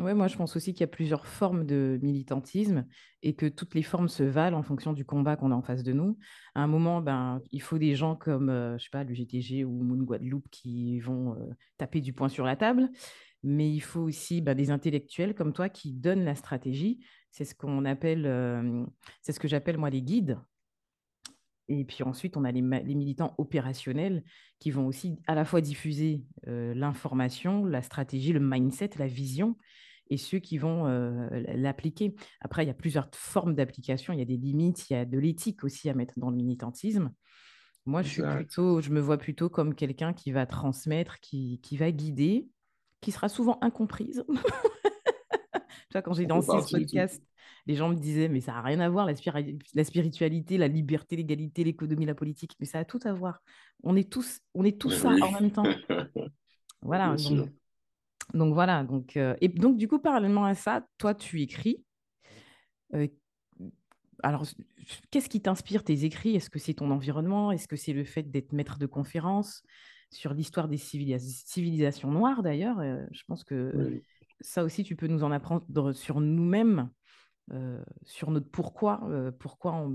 Oui, 0.00 0.12
moi 0.12 0.26
je 0.26 0.36
pense 0.36 0.56
aussi 0.56 0.72
qu'il 0.72 0.80
y 0.80 0.84
a 0.84 0.88
plusieurs 0.88 1.24
formes 1.24 1.64
de 1.64 2.00
militantisme 2.02 2.84
et 3.22 3.36
que 3.36 3.46
toutes 3.46 3.76
les 3.76 3.84
formes 3.84 4.08
se 4.08 4.24
valent 4.24 4.58
en 4.58 4.64
fonction 4.64 4.92
du 4.92 5.04
combat 5.04 5.36
qu'on 5.36 5.52
a 5.52 5.54
en 5.54 5.62
face 5.62 5.84
de 5.84 5.92
nous. 5.92 6.18
À 6.56 6.64
un 6.64 6.66
moment, 6.66 7.00
ben, 7.00 7.40
il 7.52 7.62
faut 7.62 7.78
des 7.78 7.94
gens 7.94 8.16
comme, 8.16 8.48
euh, 8.48 8.76
je 8.76 8.82
sais 8.82 8.90
pas, 8.90 9.04
le 9.04 9.14
GTG 9.14 9.64
ou 9.64 9.70
Moon 9.70 10.02
Guadeloupe 10.02 10.48
qui 10.50 10.98
vont 10.98 11.36
euh, 11.36 11.48
taper 11.78 12.00
du 12.00 12.12
poing 12.12 12.28
sur 12.28 12.44
la 12.44 12.56
table 12.56 12.90
mais 13.44 13.70
il 13.70 13.80
faut 13.80 14.00
aussi 14.00 14.40
bah, 14.40 14.54
des 14.54 14.70
intellectuels 14.70 15.34
comme 15.34 15.52
toi 15.52 15.68
qui 15.68 15.92
donnent 15.92 16.24
la 16.24 16.34
stratégie. 16.34 17.04
C'est 17.30 17.44
ce 17.44 17.54
qu'on 17.54 17.84
appelle, 17.84 18.26
euh, 18.26 18.84
c'est 19.20 19.32
ce 19.32 19.38
que 19.38 19.48
j'appelle 19.48 19.76
moi 19.76 19.90
les 19.90 20.02
guides. 20.02 20.38
Et 21.68 21.84
puis 21.84 22.02
ensuite, 22.02 22.36
on 22.36 22.44
a 22.44 22.52
les, 22.52 22.62
militants 22.62 23.34
opérationnels 23.38 24.22
qui 24.58 24.70
vont 24.70 24.86
aussi 24.86 25.16
à 25.26 25.34
la 25.34 25.44
fois 25.44 25.60
diffuser 25.60 26.22
euh, 26.46 26.74
l'information, 26.74 27.64
la 27.64 27.82
stratégie, 27.82 28.32
le 28.32 28.40
mindset, 28.40 28.90
la 28.98 29.06
vision, 29.06 29.56
et 30.10 30.18
ceux 30.18 30.38
qui 30.38 30.58
vont 30.58 30.86
euh, 30.86 31.28
l'appliquer. 31.54 32.14
Après, 32.40 32.64
il 32.64 32.66
y 32.66 32.70
a 32.70 32.74
plusieurs 32.74 33.08
formes 33.14 33.54
d'application, 33.54 34.12
il 34.12 34.18
y 34.18 34.22
a 34.22 34.26
des 34.26 34.36
limites, 34.36 34.90
il 34.90 34.92
y 34.92 34.96
a 34.96 35.04
de 35.06 35.18
l'éthique 35.18 35.64
aussi 35.64 35.88
à 35.88 35.94
mettre 35.94 36.14
dans 36.18 36.30
le 36.30 36.36
militantisme. 36.36 37.10
Moi, 37.86 38.02
je, 38.02 38.08
suis 38.08 38.22
plutôt, 38.22 38.80
je 38.80 38.90
me 38.90 39.00
vois 39.00 39.18
plutôt 39.18 39.48
comme 39.48 39.74
quelqu'un 39.74 40.12
qui 40.12 40.32
va 40.32 40.46
transmettre, 40.46 41.20
qui, 41.20 41.60
qui 41.62 41.76
va 41.76 41.90
guider, 41.90 42.48
qui 43.00 43.12
sera 43.12 43.28
souvent 43.28 43.58
incomprise. 43.60 44.24
tu 45.88 45.92
vois, 45.92 46.02
quand 46.02 46.14
j'ai 46.14 46.26
dansé 46.26 46.50
ce 46.66 46.76
podcast, 46.76 47.22
les 47.66 47.74
gens 47.74 47.88
me 47.88 47.94
disaient, 47.94 48.28
mais 48.28 48.40
ça 48.40 48.52
n'a 48.52 48.62
rien 48.62 48.80
à 48.80 48.88
voir, 48.88 49.06
la, 49.06 49.84
spiritualité, 49.84 50.58
la 50.58 50.68
liberté, 50.68 51.16
l'égalité, 51.16 51.64
l'économie, 51.64 52.06
la 52.06 52.14
politique, 52.14 52.52
mais 52.60 52.66
ça 52.66 52.78
a 52.78 52.84
tout 52.84 53.00
à 53.04 53.12
voir. 53.12 53.42
On 53.82 53.96
est 53.96 54.10
tous, 54.10 54.40
on 54.54 54.64
est 54.64 54.78
tous 54.78 54.90
ça 54.90 55.08
en 55.08 55.32
même 55.32 55.50
temps. 55.50 55.64
voilà. 56.82 57.16
Donc, 58.32 58.54
voilà. 58.54 58.84
Donc, 58.84 59.16
euh, 59.16 59.34
et 59.40 59.48
donc, 59.48 59.76
du 59.76 59.88
coup, 59.88 59.98
parallèlement 59.98 60.44
à 60.44 60.54
ça, 60.54 60.86
toi, 60.98 61.14
tu 61.14 61.42
écris. 61.42 61.84
Euh, 62.94 63.08
alors, 64.22 64.44
qu'est-ce 65.10 65.28
qui 65.28 65.40
t'inspire 65.40 65.84
tes 65.84 66.04
écrits? 66.04 66.36
Est-ce 66.36 66.50
que 66.50 66.58
c'est 66.58 66.74
ton 66.74 66.90
environnement? 66.90 67.50
Est-ce 67.52 67.68
que 67.68 67.76
c'est 67.76 67.92
le 67.92 68.04
fait 68.04 68.30
d'être 68.30 68.52
maître 68.52 68.78
de 68.78 68.86
conférence 68.86 69.62
sur 70.14 70.32
l'histoire 70.32 70.68
des 70.68 70.78
civilisations 70.78 72.10
noires 72.10 72.42
d'ailleurs. 72.42 72.78
Euh, 72.78 73.04
je 73.10 73.22
pense 73.26 73.44
que 73.44 74.00
ça 74.44 74.64
aussi, 74.64 74.84
tu 74.84 74.96
peux 74.96 75.06
nous 75.06 75.24
en 75.24 75.32
apprendre 75.32 75.92
sur 75.92 76.20
nous-mêmes, 76.20 76.90
euh, 77.52 77.82
sur 78.02 78.30
notre 78.30 78.48
pourquoi, 78.50 79.02
euh, 79.10 79.30
pourquoi 79.32 79.86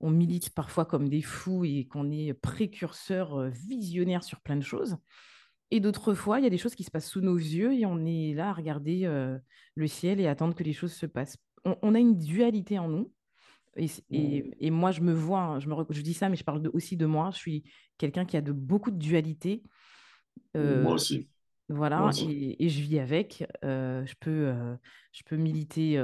on, 0.00 0.10
milite 0.10 0.50
parfois 0.54 0.84
comme 0.84 1.08
des 1.08 1.22
fous 1.22 1.64
et 1.64 1.86
qu'on 1.86 2.10
est 2.10 2.32
précurseur 2.34 3.48
visionnaire 3.48 4.22
sur 4.24 4.40
plein 4.40 4.56
de 4.56 4.62
choses. 4.62 4.96
Et 5.70 5.80
d'autres 5.80 6.14
fois, 6.14 6.38
il 6.38 6.44
y 6.44 6.46
a 6.46 6.50
des 6.50 6.58
choses 6.58 6.74
qui 6.74 6.84
se 6.84 6.90
passent 6.90 7.10
sous 7.10 7.20
nos 7.20 7.36
yeux 7.36 7.74
et 7.74 7.86
on 7.86 8.04
est 8.04 8.34
là 8.34 8.50
à 8.50 8.52
regarder 8.52 9.06
le 9.74 9.86
ciel 9.86 10.20
et 10.20 10.28
attendre 10.28 10.54
que 10.54 10.62
les 10.62 10.72
choses 10.72 10.92
se 10.92 11.06
passent. 11.06 11.38
on 11.64 11.94
a 11.94 11.98
une 11.98 12.18
dualité 12.18 12.78
en 12.78 12.88
nous 12.88 13.10
et, 13.76 14.70
moi, 14.70 14.90
je 14.90 15.00
me 15.00 15.12
vois, 15.12 15.40
hein, 15.40 15.60
je, 15.60 15.68
me, 15.68 15.74
je 15.90 16.00
dis 16.00 16.14
ça, 16.14 16.28
mais 16.28 16.36
je 16.36 16.44
parle 16.44 16.68
aussi 16.72 16.96
de 16.96 17.06
moi. 17.06 17.30
Je 17.32 17.38
suis 17.38 17.64
quelqu'un 17.98 18.24
qui 18.24 18.36
a 18.36 18.40
de, 18.40 18.52
beaucoup 18.52 18.90
de 18.90 18.98
dualité. 18.98 19.62
Euh, 20.56 20.82
moi 20.82 20.94
aussi. 20.94 21.28
Voilà, 21.68 22.10
Et, 22.28 22.68
je 22.68 22.80
vis 22.80 22.98
avec. 22.98 23.44
Euh, 23.64 24.04
je, 24.06 24.14
peux, 24.20 24.30
euh, 24.30 24.76
je 25.12 25.22
peux 25.24 25.36
militer 25.36 26.00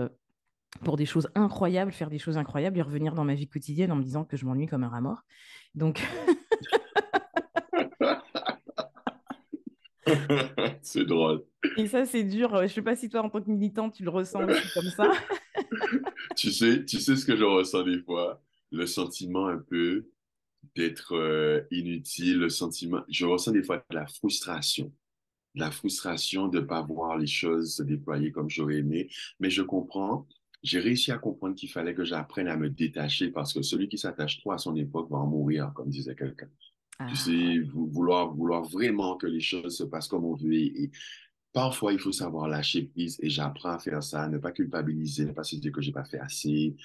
pour 0.84 0.96
des 0.96 1.06
choses 1.06 1.28
incroyables, 1.34 1.92
faire 1.92 2.10
des 2.10 2.18
choses 2.18 2.36
incroyables 2.36 2.78
et 2.78 2.82
revenir 2.82 3.14
dans 3.14 3.24
ma 3.24 3.34
vie 3.34 3.48
quotidienne 3.48 3.92
en 3.92 3.96
me 3.96 4.02
disant 4.02 4.24
que 4.24 4.36
je 4.36 4.44
m'ennuie 4.44 4.66
comme 4.66 4.84
un 4.84 4.88
rat 4.88 5.00
mort. 5.00 5.22
Donc. 5.74 6.02
c'est 10.82 11.04
drôle. 11.04 11.44
Et 11.76 11.86
ça, 11.86 12.04
c'est 12.04 12.24
dur. 12.24 12.56
Je 12.56 12.62
ne 12.62 12.68
sais 12.68 12.82
pas 12.82 12.96
si 12.96 13.08
toi, 13.08 13.22
en 13.22 13.30
tant 13.30 13.40
que 13.40 13.50
militant, 13.50 13.90
tu 13.90 14.02
le 14.02 14.10
ressens 14.10 14.44
aussi 14.44 14.68
comme 14.74 14.90
ça. 14.90 15.10
Tu 16.36 16.50
sais, 16.50 16.84
tu 16.84 16.98
sais 16.98 17.14
ce 17.14 17.26
que 17.26 17.36
je 17.36 17.44
ressens 17.44 17.82
des 17.82 18.00
fois? 18.00 18.42
Le 18.70 18.86
sentiment 18.86 19.48
un 19.48 19.58
peu 19.58 20.06
d'être 20.74 21.14
euh, 21.14 21.60
inutile, 21.70 22.38
le 22.38 22.48
sentiment, 22.48 23.02
je 23.08 23.26
ressens 23.26 23.52
des 23.52 23.62
fois 23.62 23.84
de 23.90 23.94
la 23.94 24.06
frustration, 24.06 24.90
la 25.54 25.70
frustration 25.70 26.48
de 26.48 26.60
ne 26.60 26.64
pas 26.66 26.82
voir 26.82 27.18
les 27.18 27.26
choses 27.26 27.74
se 27.76 27.82
déployer 27.82 28.32
comme 28.32 28.48
j'aurais 28.50 28.78
aimé, 28.78 29.08
mais 29.40 29.50
je 29.50 29.62
comprends, 29.62 30.26
j'ai 30.62 30.80
réussi 30.80 31.12
à 31.12 31.18
comprendre 31.18 31.54
qu'il 31.56 31.70
fallait 31.70 31.94
que 31.94 32.04
j'apprenne 32.04 32.48
à 32.48 32.56
me 32.56 32.70
détacher 32.70 33.30
parce 33.30 33.52
que 33.52 33.62
celui 33.62 33.88
qui 33.88 33.98
s'attache 33.98 34.40
trop 34.40 34.52
à 34.52 34.58
son 34.58 34.76
époque 34.76 35.10
va 35.10 35.18
en 35.18 35.26
mourir, 35.26 35.72
comme 35.74 35.90
disait 35.90 36.14
quelqu'un. 36.14 36.48
Tu 37.06 37.16
Ah, 37.16 37.16
sais, 37.16 37.58
vouloir, 37.60 38.32
vouloir 38.34 38.62
vraiment 38.64 39.16
que 39.16 39.26
les 39.26 39.40
choses 39.40 39.76
se 39.76 39.84
passent 39.84 40.08
comme 40.08 40.24
on 40.24 40.34
veut. 40.34 40.54
Et, 40.54 40.84
et 40.84 40.90
parfois, 41.52 41.92
il 41.92 41.98
faut 41.98 42.12
savoir 42.12 42.48
lâcher 42.48 42.84
prise 42.84 43.18
et 43.22 43.30
j'apprends 43.30 43.70
à 43.70 43.78
faire 43.78 44.02
ça, 44.02 44.28
ne 44.28 44.38
pas 44.38 44.52
culpabiliser, 44.52 45.26
ne 45.26 45.32
pas 45.32 45.44
se 45.44 45.56
dire 45.56 45.72
que 45.72 45.82
j'ai 45.82 45.92
pas 45.92 46.04
fait 46.04 46.20
assez, 46.20 46.76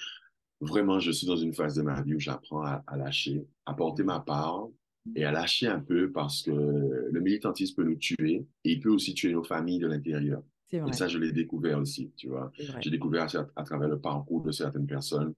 Vraiment, 0.60 0.98
je 0.98 1.12
suis 1.12 1.26
dans 1.26 1.36
une 1.36 1.54
phase 1.54 1.76
de 1.76 1.82
ma 1.82 2.02
vie 2.02 2.14
où 2.16 2.20
j'apprends 2.20 2.62
à, 2.64 2.82
à 2.86 2.96
lâcher, 2.96 3.46
à 3.66 3.74
porter 3.74 4.02
ma 4.02 4.20
part 4.20 4.68
et 5.14 5.24
à 5.24 5.32
lâcher 5.32 5.66
un 5.66 5.80
peu 5.80 6.12
parce 6.12 6.42
que 6.42 6.50
le 6.50 7.20
militantisme 7.20 7.76
peut 7.76 7.84
nous 7.84 7.96
tuer 7.96 8.46
et 8.64 8.72
il 8.72 8.80
peut 8.80 8.90
aussi 8.90 9.14
tuer 9.14 9.32
nos 9.32 9.44
familles 9.44 9.78
de 9.80 9.86
l'intérieur. 9.88 10.42
Et 10.86 10.92
ça, 10.92 11.08
je 11.08 11.18
l'ai 11.18 11.32
découvert 11.32 11.78
aussi, 11.78 12.12
tu 12.16 12.28
vois. 12.28 12.52
J'ai 12.80 12.90
découvert 12.90 13.24
à, 13.36 13.46
à 13.56 13.62
travers 13.64 13.88
le 13.88 14.00
parcours 14.00 14.42
de 14.42 14.52
certaines 14.52 14.86
personnes. 14.86 15.34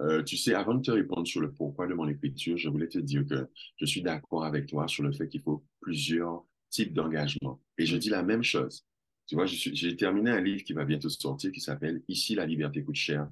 Euh, 0.00 0.22
tu 0.22 0.36
sais, 0.38 0.54
avant 0.54 0.74
de 0.74 0.82
te 0.82 0.90
répondre 0.90 1.26
sur 1.26 1.40
le 1.42 1.52
pourquoi 1.52 1.86
de 1.86 1.92
mon 1.94 2.08
écriture, 2.08 2.56
je 2.56 2.68
voulais 2.70 2.88
te 2.88 2.98
dire 2.98 3.26
que 3.26 3.48
je 3.76 3.84
suis 3.84 4.00
d'accord 4.02 4.44
avec 4.44 4.66
toi 4.66 4.88
sur 4.88 5.02
le 5.02 5.12
fait 5.12 5.28
qu'il 5.28 5.42
faut 5.42 5.66
plusieurs 5.80 6.46
types 6.70 6.94
d'engagement. 6.94 7.60
Et 7.76 7.84
je 7.84 7.96
Mm. 7.96 7.98
dis 7.98 8.08
la 8.08 8.22
même 8.22 8.42
chose. 8.42 8.86
Tu 9.26 9.34
vois, 9.34 9.44
j'ai 9.46 9.96
terminé 9.96 10.30
un 10.30 10.40
livre 10.40 10.64
qui 10.64 10.72
va 10.72 10.84
bientôt 10.86 11.08
sortir 11.10 11.52
qui 11.52 11.60
s'appelle 11.60 12.02
Ici, 12.08 12.34
la 12.34 12.46
liberté 12.46 12.82
coûte 12.82 12.94
cher. 12.96 13.30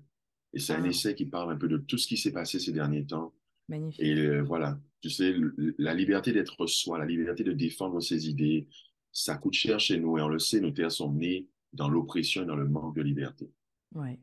Et 0.52 0.58
c'est 0.60 0.74
un 0.74 0.84
Ah, 0.84 0.88
essai 0.88 1.14
qui 1.14 1.26
parle 1.26 1.52
un 1.52 1.56
peu 1.56 1.68
de 1.68 1.78
tout 1.78 1.96
ce 1.98 2.06
qui 2.06 2.16
s'est 2.18 2.32
passé 2.32 2.58
ces 2.58 2.72
derniers 2.72 3.06
temps. 3.06 3.34
Et 3.98 4.14
magnifique. 4.14 4.16
euh, 4.16 4.42
voilà, 4.42 4.80
tu 5.00 5.10
sais, 5.10 5.34
la 5.78 5.94
liberté 5.94 6.32
d'être 6.32 6.66
soi, 6.66 6.98
la 6.98 7.06
liberté 7.06 7.44
de 7.44 7.52
défendre 7.52 8.00
ses 8.00 8.28
idées, 8.28 8.68
ça 9.12 9.36
coûte 9.36 9.54
cher 9.54 9.78
chez 9.80 9.98
nous 9.98 10.18
et 10.18 10.22
on 10.22 10.28
le 10.28 10.38
sait, 10.38 10.60
nos 10.60 10.70
terres 10.70 10.92
sont 10.92 11.12
nées 11.12 11.48
dans 11.72 11.88
l'oppression 11.88 12.42
et 12.42 12.46
dans 12.46 12.56
le 12.56 12.68
manque 12.68 12.96
de 12.96 13.02
liberté. 13.02 13.50
Ouais, 13.94 14.18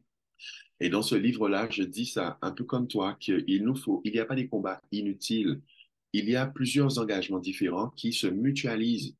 Et 0.79 0.89
dans 0.89 1.01
ce 1.01 1.15
livre-là, 1.15 1.69
je 1.69 1.83
dis 1.83 2.05
ça 2.05 2.37
un 2.41 2.51
peu 2.51 2.63
comme 2.65 2.87
toi, 2.87 3.15
qu'il 3.15 3.63
nous 3.63 3.75
faut, 3.75 4.01
il 4.03 4.13
n'y 4.13 4.19
a 4.19 4.25
pas 4.25 4.35
des 4.35 4.47
combats 4.47 4.81
inutiles, 4.91 5.61
il 6.13 6.29
y 6.29 6.35
a 6.35 6.45
plusieurs 6.47 6.99
engagements 6.99 7.39
différents 7.39 7.89
qui 7.91 8.13
se 8.13 8.27
mutualisent. 8.27 9.15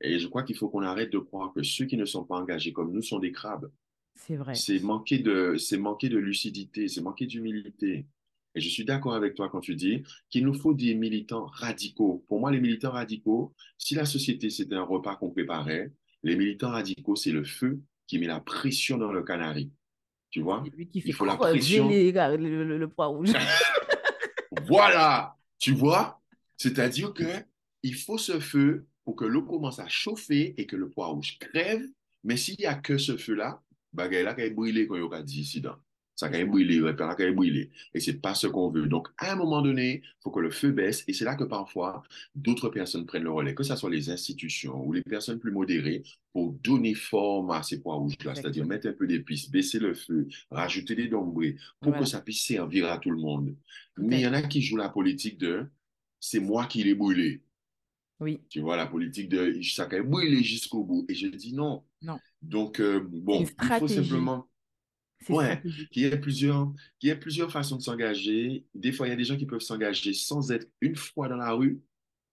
Et 0.00 0.18
je 0.18 0.28
crois 0.28 0.42
qu'il 0.44 0.56
faut 0.56 0.68
qu'on 0.68 0.82
arrête 0.82 1.10
de 1.12 1.18
croire 1.18 1.52
que 1.52 1.62
ceux 1.62 1.86
qui 1.86 1.96
ne 1.96 2.04
sont 2.04 2.24
pas 2.24 2.36
engagés 2.36 2.72
comme 2.72 2.92
nous 2.92 3.02
sont 3.02 3.18
des 3.18 3.32
crabes. 3.32 3.70
c'est 4.14 4.36
vrai. 4.36 4.54
C'est 4.54 4.80
manquer 4.80 5.18
de, 5.18 5.56
c'est 5.56 5.78
manquer 5.78 6.08
de 6.08 6.18
lucidité, 6.18 6.88
c'est 6.88 7.00
manquer 7.02 7.26
d'humilité. 7.26 8.06
Et 8.54 8.60
je 8.60 8.68
suis 8.68 8.84
d'accord 8.84 9.14
avec 9.14 9.34
toi 9.34 9.48
quand 9.48 9.60
tu 9.60 9.74
dis 9.76 10.02
qu'il 10.30 10.44
nous 10.44 10.54
faut 10.54 10.74
des 10.74 10.94
militants 10.94 11.46
radicaux. 11.46 12.24
Pour 12.28 12.40
moi, 12.40 12.50
les 12.50 12.60
militants 12.60 12.90
radicaux, 12.92 13.54
si 13.76 13.94
la 13.94 14.04
société 14.04 14.50
c'était 14.50 14.74
un 14.74 14.82
repas 14.82 15.16
qu'on 15.16 15.30
préparait, 15.30 15.92
les 16.22 16.34
militants 16.36 16.70
radicaux, 16.70 17.14
c'est 17.14 17.30
le 17.30 17.44
feu 17.44 17.80
qui 18.06 18.18
met 18.18 18.26
la 18.26 18.40
pression 18.40 18.96
dans 18.98 19.12
le 19.12 19.22
canari. 19.22 19.70
Tu 20.30 20.40
vois? 20.40 20.64
Lui 20.76 20.88
qui 20.88 21.02
Il 21.04 21.12
faut 21.12 21.24
la 21.24 21.36
pression. 21.36 21.88
les, 21.88 22.10
le, 22.12 22.64
le- 22.64 22.78
le 22.78 22.88
poids 22.88 23.06
rouge. 23.06 23.32
Voilà! 24.66 25.36
Tu 25.58 25.72
vois? 25.72 26.20
C'est-à-dire 26.56 27.12
que 27.12 27.24
il 27.82 27.94
faut 27.94 28.18
ce 28.18 28.40
feu 28.40 28.86
pour 29.04 29.14
que 29.16 29.24
l'eau 29.24 29.42
commence 29.42 29.78
à 29.78 29.88
chauffer 29.88 30.54
et 30.60 30.66
que 30.66 30.76
le 30.76 30.88
pois 30.90 31.06
rouge 31.06 31.38
crève. 31.38 31.84
Mais 32.24 32.36
s'il 32.36 32.56
n'y 32.58 32.66
a 32.66 32.74
que 32.74 32.98
ce 32.98 33.16
feu-là, 33.16 33.62
bagay 33.92 34.22
là, 34.22 34.34
qu'il 34.34 34.52
brûler 34.54 34.86
quand 34.86 34.96
il 34.96 35.02
y 35.02 35.14
a 35.14 35.22
dit 35.22 35.40
ici 35.40 35.60
dans. 35.60 35.76
Ça 36.18 36.28
quand 36.28 36.36
ça. 36.36 36.44
brûler, 36.46 36.80
là, 36.80 36.94
quand 36.94 37.32
brûler. 37.32 37.70
Et 37.94 38.00
c'est 38.00 38.20
pas 38.20 38.34
ce 38.34 38.48
qu'on 38.48 38.70
veut. 38.70 38.88
Donc, 38.88 39.06
à 39.18 39.32
un 39.32 39.36
moment 39.36 39.62
donné, 39.62 40.02
il 40.02 40.22
faut 40.22 40.32
que 40.32 40.40
le 40.40 40.50
feu 40.50 40.72
baisse. 40.72 41.04
Et 41.06 41.12
c'est 41.12 41.24
là 41.24 41.36
que 41.36 41.44
parfois, 41.44 42.02
d'autres 42.34 42.70
personnes 42.70 43.06
prennent 43.06 43.22
le 43.22 43.30
relais, 43.30 43.54
que 43.54 43.62
ce 43.62 43.76
soit 43.76 43.88
les 43.88 44.10
institutions 44.10 44.84
ou 44.84 44.92
les 44.92 45.02
personnes 45.02 45.38
plus 45.38 45.52
modérées, 45.52 46.02
pour 46.32 46.54
donner 46.54 46.94
forme 46.94 47.52
à 47.52 47.62
ces 47.62 47.80
pois 47.80 47.94
rouges-là. 47.94 48.34
C'est-à-dire 48.34 48.66
mettre 48.66 48.88
un 48.88 48.94
peu 48.94 49.06
d'épices, 49.06 49.48
baisser 49.48 49.78
le 49.78 49.94
feu, 49.94 50.26
rajouter 50.50 50.96
des 50.96 51.06
dombrés 51.06 51.54
pour 51.80 51.96
que 51.96 52.04
ça 52.04 52.20
puisse 52.20 52.44
servir 52.44 52.90
à 52.90 52.98
tout 52.98 53.10
le 53.10 53.18
monde. 53.18 53.54
Mais 53.96 54.18
il 54.18 54.22
y 54.22 54.26
en 54.26 54.34
a 54.34 54.42
qui 54.42 54.60
jouent 54.60 54.76
la 54.76 54.88
politique 54.88 55.38
de 55.38 55.68
c'est 56.18 56.40
moi 56.40 56.66
qui 56.66 56.82
l'ai 56.82 56.96
brûlé. 56.96 57.42
Oui, 58.18 58.40
Tu 58.48 58.58
vois, 58.58 58.76
la 58.76 58.86
politique 58.86 59.28
de 59.28 59.62
ça 59.62 59.84
a 59.84 60.02
brûlé 60.02 60.42
jusqu'au 60.42 60.82
bout. 60.82 61.06
Et 61.08 61.14
je 61.14 61.28
dis 61.28 61.54
non. 61.54 61.84
non, 62.02 62.18
Donc, 62.42 62.80
euh, 62.80 63.00
bon, 63.00 63.42
il 63.42 63.66
faut 63.78 63.86
simplement, 63.86 64.47
ouais, 65.28 65.64
qu'il 65.90 66.02
y 66.02 66.06
ait 66.06 66.18
plusieurs, 66.20 66.72
qu'il 66.98 67.08
y 67.08 67.12
ait 67.12 67.16
plusieurs 67.18 67.50
façons 67.52 67.76
de 67.76 67.82
s'engager. 67.82 68.66
Des 68.74 68.92
fois, 68.92 69.06
il 69.06 69.10
y 69.10 69.12
a 69.12 69.16
des 69.16 69.24
gens 69.24 69.36
qui 69.36 69.46
peuvent 69.46 69.60
s'engager 69.60 70.12
sans 70.14 70.50
être 70.52 70.68
une 70.80 70.96
fois 70.96 71.28
dans 71.28 71.36
la 71.36 71.52
rue. 71.52 71.82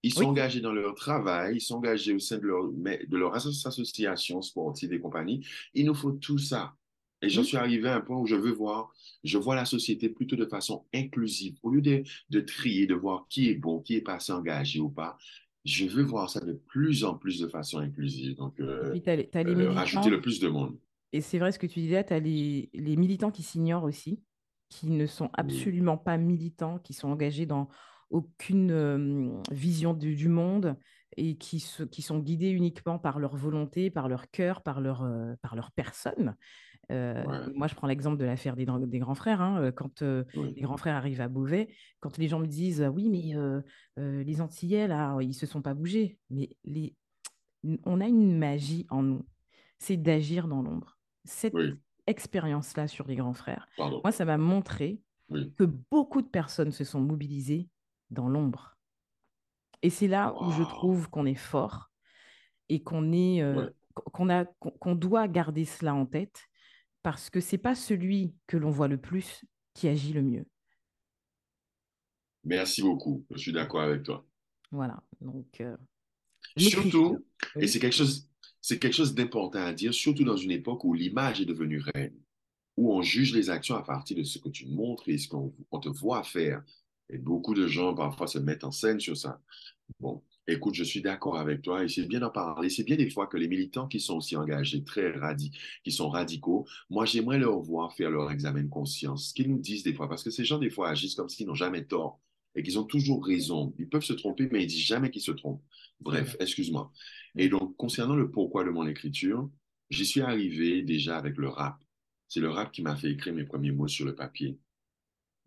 Ils 0.03 0.13
sont 0.13 0.25
Oui, 0.25 0.27
engagés 0.27 0.61
dans 0.61 0.73
leur 0.73 0.93
travail, 0.95 1.57
ils 1.57 1.61
sont 1.61 1.75
engagés 1.77 2.13
au 2.13 2.19
sein 2.19 2.37
de 2.37 2.43
leur, 2.47 2.71
de 2.71 3.17
leur 3.17 3.33
asso- 3.35 3.67
association 3.67 4.41
sportive 4.41 4.93
et 4.93 4.99
compagnie. 4.99 5.45
Il 5.73 5.85
nous 5.85 5.95
faut 5.95 6.11
tout 6.11 6.37
ça. 6.37 6.75
Et 7.21 7.29
j'en 7.29 7.43
suis 7.43 7.57
arrivé 7.57 7.89
à 7.89 7.95
un 7.95 8.01
point 8.01 8.17
où 8.19 8.27
je 8.27 8.35
veux 8.35 8.51
voir, 8.51 8.93
je 9.23 9.37
vois 9.39 9.55
la 9.55 9.65
société 9.65 10.09
plutôt 10.09 10.35
de 10.35 10.45
façon 10.45 10.85
inclusive. 10.93 11.57
Au 11.63 11.71
lieu 11.71 11.81
de, 11.81 12.03
de 12.29 12.39
trier, 12.41 12.85
de 12.87 12.93
voir 12.93 13.27
qui 13.29 13.49
est 13.49 13.55
bon, 13.55 13.79
qui 13.81 13.95
est 13.95 14.01
pas 14.01 14.15
assez 14.15 14.31
engagé 14.31 14.79
ou 14.79 14.89
pas, 14.89 15.17
je 15.65 15.85
veux 15.87 16.03
voir 16.03 16.29
ça 16.29 16.39
de 16.41 16.53
plus 16.53 17.03
en 17.03 17.15
plus 17.17 17.39
de 17.39 17.47
façon 17.47 17.79
inclusive. 17.79 18.35
Donc, 18.35 18.59
euh, 18.59 18.95
as, 19.33 19.49
euh, 19.49 19.71
rajouter 19.71 20.09
le 20.09 20.21
plus 20.21 20.39
de 20.39 20.47
monde. 20.49 20.77
Et 21.13 21.21
c'est 21.21 21.39
vrai 21.39 21.51
ce 21.51 21.59
que 21.59 21.67
tu 21.67 21.79
disais, 21.79 22.03
tu 22.03 22.13
as 22.13 22.19
les, 22.19 22.69
les 22.73 22.95
militants 22.95 23.31
qui 23.31 23.43
s'ignorent 23.43 23.83
aussi, 23.83 24.23
qui 24.69 24.89
ne 24.89 25.05
sont 25.05 25.29
absolument 25.33 25.97
pas 25.97 26.17
militants, 26.17 26.79
qui 26.79 26.93
sont 26.93 27.09
engagés 27.09 27.45
dans 27.45 27.69
aucune 28.09 28.71
euh, 28.71 29.41
vision 29.51 29.93
du, 29.93 30.15
du 30.15 30.27
monde 30.29 30.77
et 31.17 31.37
qui, 31.37 31.59
se- 31.59 31.83
qui 31.83 32.01
sont 32.01 32.19
guidés 32.19 32.49
uniquement 32.49 32.99
par 32.99 33.19
leur 33.19 33.35
volonté, 33.35 33.89
par 33.89 34.09
leur 34.09 34.29
cœur, 34.29 34.61
par 34.61 34.81
leur, 34.81 35.03
euh, 35.03 35.33
par 35.41 35.55
leur 35.55 35.71
personne. 35.71 36.35
Euh, 36.91 37.25
ouais, 37.25 37.53
moi, 37.55 37.67
je 37.67 37.75
prends 37.75 37.87
l'exemple 37.87 38.17
de 38.17 38.25
l'affaire 38.25 38.55
des, 38.55 38.65
des 38.87 38.99
grands 38.99 39.15
frères. 39.15 39.41
hein, 39.41 39.71
Quand 39.71 40.01
euh, 40.01 40.23
oui, 40.35 40.53
les 40.55 40.61
grands 40.61 40.77
frères 40.77 40.95
arrivent 40.95 41.21
à 41.21 41.27
Beauvais, 41.27 41.69
quand 41.99 42.17
les 42.17 42.27
gens 42.27 42.39
me 42.39 42.47
disent 42.47 42.87
oui, 42.93 43.09
mais 43.09 43.35
euh, 43.35 43.61
les 43.97 44.41
Antillais, 44.41 44.87
là, 44.87 45.17
ils 45.21 45.33
se 45.33 45.45
sont 45.45 45.61
pas 45.61 45.73
bougés. 45.73 46.19
Mais 46.29 46.49
les... 46.63 46.95
on 47.85 48.01
a 48.01 48.07
une 48.07 48.37
magie 48.37 48.85
en 48.89 49.01
nous, 49.03 49.25
c'est 49.79 49.97
d'agir 49.97 50.47
dans 50.47 50.61
l'ombre. 50.61 50.94
Cette 51.25 51.53
oui, 51.53 51.73
expérience-là 52.07 52.87
sur 52.87 53.07
les 53.07 53.15
grands 53.15 53.33
frères, 53.33 53.67
pardon, 53.77 54.01
moi, 54.03 54.11
ça 54.11 54.25
m'a 54.25 54.37
montré 54.37 55.01
oui. 55.29 55.53
que 55.57 55.63
beaucoup 55.63 56.21
de 56.21 56.27
personnes 56.27 56.71
se 56.71 56.83
sont 56.83 57.01
mobilisées 57.01 57.67
dans 58.09 58.29
l'ombre. 58.29 58.77
Et 59.81 59.89
c'est 59.89 60.07
là 60.07 60.33
où 60.41 60.51
je 60.51 60.63
trouve 60.63 61.09
qu'on 61.09 61.25
est 61.25 61.35
fort 61.35 61.91
et 62.69 62.81
qu'on 62.81 63.11
est, 63.11 63.41
euh, 63.41 63.65
ouais. 63.65 63.71
qu'on 64.13 64.29
a, 64.29 64.45
qu'on 64.45 64.95
doit 64.95 65.27
garder 65.27 65.65
cela 65.65 65.93
en 65.93 66.05
tête 66.05 66.47
parce 67.03 67.29
que 67.29 67.39
c'est 67.39 67.59
pas 67.59 67.75
celui 67.75 68.33
que 68.47 68.57
l'on 68.57 68.71
voit 68.71 68.87
le 68.87 68.97
plus 68.97 69.45
qui 69.73 69.87
agit 69.87 70.13
le 70.13 70.23
mieux. 70.23 70.45
Merci 72.43 72.81
beaucoup. 72.81 73.25
Je 73.31 73.37
suis 73.37 73.51
d'accord 73.51 73.81
avec 73.81 74.03
toi. 74.03 74.25
Voilà. 74.71 75.01
Donc, 75.21 75.61
euh. 75.61 75.77
Surtout, 76.57 77.25
et 77.55 77.67
c'est 77.67 77.79
quelque 77.79 77.95
chose, 77.95 78.29
c'est 78.67 78.79
quelque 78.79 78.95
chose 78.95 79.13
d'important 79.13 79.59
à 79.59 79.73
dire, 79.73 79.93
surtout 79.93 80.23
dans 80.23 80.37
une 80.37 80.49
époque 80.49 80.85
où 80.85 80.95
l'image 80.95 81.39
est 81.39 81.45
devenue 81.45 81.83
reine, 81.93 82.19
où 82.77 82.91
on 82.91 83.03
juge 83.03 83.31
les 83.31 83.51
actions 83.51 83.75
à 83.75 83.83
partir 83.83 84.17
de 84.17 84.23
ce 84.23 84.39
que 84.39 84.49
tu 84.49 84.65
montres 84.65 85.07
et 85.07 85.19
ce 85.19 85.27
qu'on 85.27 85.53
on 85.69 85.79
te 85.79 85.87
voit 85.87 86.23
faire. 86.23 86.63
Et 87.11 87.19
beaucoup 87.19 87.53
de 87.53 87.67
gens 87.67 87.93
parfois 87.93 88.25
se 88.25 88.39
mettent 88.39 88.63
en 88.63 88.71
scène 88.71 88.99
sur 88.99 89.15
ça. 89.15 89.39
Bon, 89.99 90.23
écoute, 90.47 90.73
je 90.73 90.83
suis 90.83 91.03
d'accord 91.03 91.37
avec 91.37 91.61
toi 91.61 91.83
et 91.83 91.89
c'est 91.89 92.07
bien 92.07 92.21
d'en 92.21 92.31
parler. 92.31 92.71
C'est 92.71 92.83
bien 92.83 92.95
des 92.95 93.11
fois 93.11 93.27
que 93.27 93.37
les 93.37 93.47
militants 93.47 93.87
qui 93.87 93.99
sont 93.99 94.15
aussi 94.15 94.35
engagés, 94.35 94.83
très 94.83 95.11
radicaux, 95.11 95.59
qui 95.83 95.91
sont 95.91 96.09
radicaux, 96.09 96.65
moi 96.89 97.05
j'aimerais 97.05 97.37
leur 97.37 97.59
voir 97.59 97.93
faire 97.93 98.09
leur 98.09 98.31
examen 98.31 98.63
de 98.63 98.69
conscience, 98.69 99.29
ce 99.29 99.33
qu'ils 99.35 99.51
nous 99.51 99.59
disent 99.59 99.83
des 99.83 99.93
fois, 99.93 100.09
parce 100.09 100.23
que 100.23 100.31
ces 100.31 100.43
gens 100.43 100.57
des 100.57 100.71
fois 100.71 100.89
agissent 100.89 101.13
comme 101.13 101.29
s'ils 101.29 101.45
n'ont 101.45 101.53
jamais 101.53 101.85
tort 101.85 102.19
et 102.55 102.63
qu'ils 102.63 102.79
ont 102.79 102.83
toujours 102.83 103.23
raison. 103.23 103.75
Ils 103.77 103.89
peuvent 103.89 104.03
se 104.03 104.13
tromper, 104.13 104.49
mais 104.51 104.63
ils 104.63 104.67
disent 104.67 104.87
jamais 104.87 105.11
qu'ils 105.11 105.21
se 105.21 105.31
trompent. 105.31 105.61
Bref, 105.99 106.35
excuse-moi. 106.39 106.91
Et 107.37 107.49
donc, 107.49 107.75
concernant 107.77 108.15
le 108.15 108.31
pourquoi 108.31 108.63
de 108.63 108.69
mon 108.69 108.87
écriture, 108.87 109.49
j'y 109.89 110.05
suis 110.05 110.21
arrivé 110.21 110.81
déjà 110.81 111.17
avec 111.17 111.37
le 111.37 111.49
rap. 111.49 111.83
C'est 112.27 112.39
le 112.39 112.49
rap 112.49 112.71
qui 112.71 112.81
m'a 112.81 112.95
fait 112.95 113.11
écrire 113.11 113.33
mes 113.33 113.43
premiers 113.43 113.71
mots 113.71 113.87
sur 113.87 114.05
le 114.05 114.15
papier. 114.15 114.57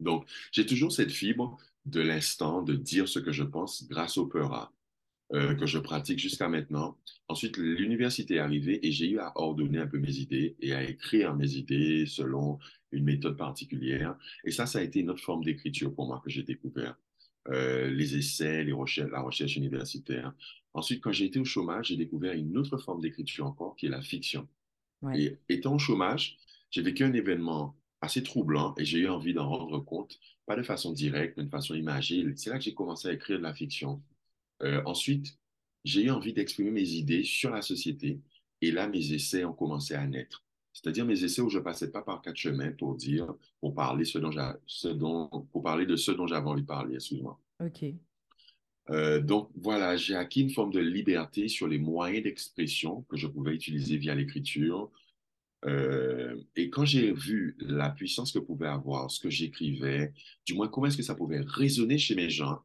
Donc, 0.00 0.26
j'ai 0.52 0.66
toujours 0.66 0.92
cette 0.92 1.10
fibre 1.10 1.58
de 1.86 2.00
l'instant, 2.00 2.62
de 2.62 2.74
dire 2.74 3.08
ce 3.08 3.18
que 3.18 3.32
je 3.32 3.42
pense 3.42 3.88
grâce 3.88 4.18
au 4.18 4.26
peur 4.26 4.72
euh, 5.34 5.54
que 5.54 5.66
je 5.66 5.78
pratique 5.78 6.18
jusqu'à 6.18 6.48
maintenant. 6.48 6.96
Ensuite, 7.28 7.56
l'université 7.56 8.36
est 8.36 8.38
arrivée 8.38 8.86
et 8.86 8.92
j'ai 8.92 9.10
eu 9.10 9.18
à 9.18 9.32
ordonner 9.36 9.78
un 9.78 9.86
peu 9.86 9.98
mes 9.98 10.16
idées 10.16 10.56
et 10.60 10.72
à 10.72 10.82
écrire 10.82 11.34
mes 11.34 11.54
idées 11.54 12.06
selon 12.06 12.58
une 12.92 13.04
méthode 13.04 13.36
particulière. 13.36 14.16
Et 14.44 14.50
ça, 14.50 14.66
ça 14.66 14.78
a 14.78 14.82
été 14.82 15.00
une 15.00 15.10
autre 15.10 15.22
forme 15.22 15.44
d'écriture 15.44 15.94
pour 15.94 16.06
moi 16.06 16.22
que 16.24 16.30
j'ai 16.30 16.42
découvert. 16.42 16.96
Euh, 17.48 17.90
les 17.90 18.16
essais, 18.16 18.64
les 18.64 18.72
recherches, 18.72 19.10
la 19.10 19.20
recherche 19.20 19.56
universitaire. 19.56 20.34
Ensuite, 20.74 21.02
quand 21.02 21.12
j'ai 21.12 21.26
été 21.26 21.38
au 21.38 21.44
chômage, 21.44 21.88
j'ai 21.88 21.96
découvert 21.96 22.34
une 22.34 22.56
autre 22.56 22.78
forme 22.78 23.00
d'écriture 23.00 23.46
encore 23.46 23.74
qui 23.76 23.86
est 23.86 23.90
la 23.90 24.02
fiction. 24.02 24.46
Ouais. 25.02 25.20
Et 25.20 25.38
étant 25.48 25.74
au 25.74 25.78
chômage, 25.78 26.36
j'ai 26.70 26.82
vécu 26.82 27.04
un 27.04 27.12
événement 27.12 27.76
assez 28.00 28.22
troublant 28.22 28.74
et 28.78 28.84
j'ai 28.84 28.98
eu 28.98 29.08
envie 29.08 29.34
d'en 29.34 29.48
rendre 29.48 29.80
compte, 29.80 30.18
pas 30.46 30.56
de 30.56 30.62
façon 30.62 30.92
directe, 30.92 31.36
mais 31.36 31.44
de 31.44 31.50
façon 31.50 31.74
imagée. 31.74 32.24
C'est 32.36 32.50
là 32.50 32.58
que 32.58 32.64
j'ai 32.64 32.74
commencé 32.74 33.08
à 33.08 33.12
écrire 33.12 33.38
de 33.38 33.42
la 33.42 33.54
fiction. 33.54 34.02
Euh, 34.62 34.82
ensuite, 34.86 35.38
j'ai 35.84 36.04
eu 36.04 36.10
envie 36.10 36.32
d'exprimer 36.32 36.70
mes 36.70 36.90
idées 36.90 37.24
sur 37.24 37.50
la 37.50 37.62
société 37.62 38.20
et 38.60 38.70
là, 38.70 38.88
mes 38.88 39.12
essais 39.12 39.44
ont 39.44 39.52
commencé 39.52 39.94
à 39.94 40.06
naître. 40.06 40.44
C'est-à-dire 40.72 41.04
mes 41.04 41.24
essais 41.24 41.42
où 41.42 41.48
je 41.48 41.58
passais 41.58 41.90
pas 41.90 42.02
par 42.02 42.22
quatre 42.22 42.36
chemins 42.36 42.70
pour 42.72 42.94
dire, 42.94 43.34
pour 43.60 43.74
parler 43.74 44.04
ce 44.04 44.18
dont, 44.18 44.30
ce 44.66 44.88
dont 44.88 45.28
pour 45.50 45.62
parler 45.62 45.86
de 45.86 45.96
ce 45.96 46.12
dont 46.12 46.26
j'avais 46.26 46.46
envie 46.46 46.62
de 46.62 46.66
parler, 46.66 46.94
excuse-moi. 46.94 47.40
OK. 47.60 47.84
Euh, 48.90 49.20
donc 49.20 49.50
voilà, 49.54 49.96
j'ai 49.96 50.14
acquis 50.14 50.42
une 50.42 50.50
forme 50.50 50.72
de 50.72 50.80
liberté 50.80 51.48
sur 51.48 51.68
les 51.68 51.78
moyens 51.78 52.24
d'expression 52.24 53.02
que 53.02 53.16
je 53.16 53.26
pouvais 53.26 53.54
utiliser 53.54 53.96
via 53.96 54.14
l'écriture. 54.14 54.90
Euh, 55.64 56.36
et 56.56 56.70
quand 56.70 56.84
j'ai 56.84 57.12
vu 57.12 57.56
la 57.60 57.90
puissance 57.90 58.32
que 58.32 58.38
pouvait 58.38 58.68
avoir 58.68 59.10
ce 59.10 59.20
que 59.20 59.30
j'écrivais, 59.30 60.12
du 60.46 60.54
moins 60.54 60.68
comment 60.68 60.86
est-ce 60.86 60.96
que 60.96 61.02
ça 61.02 61.14
pouvait 61.14 61.40
résonner 61.40 61.98
chez 61.98 62.14
mes 62.14 62.30
gens, 62.30 62.62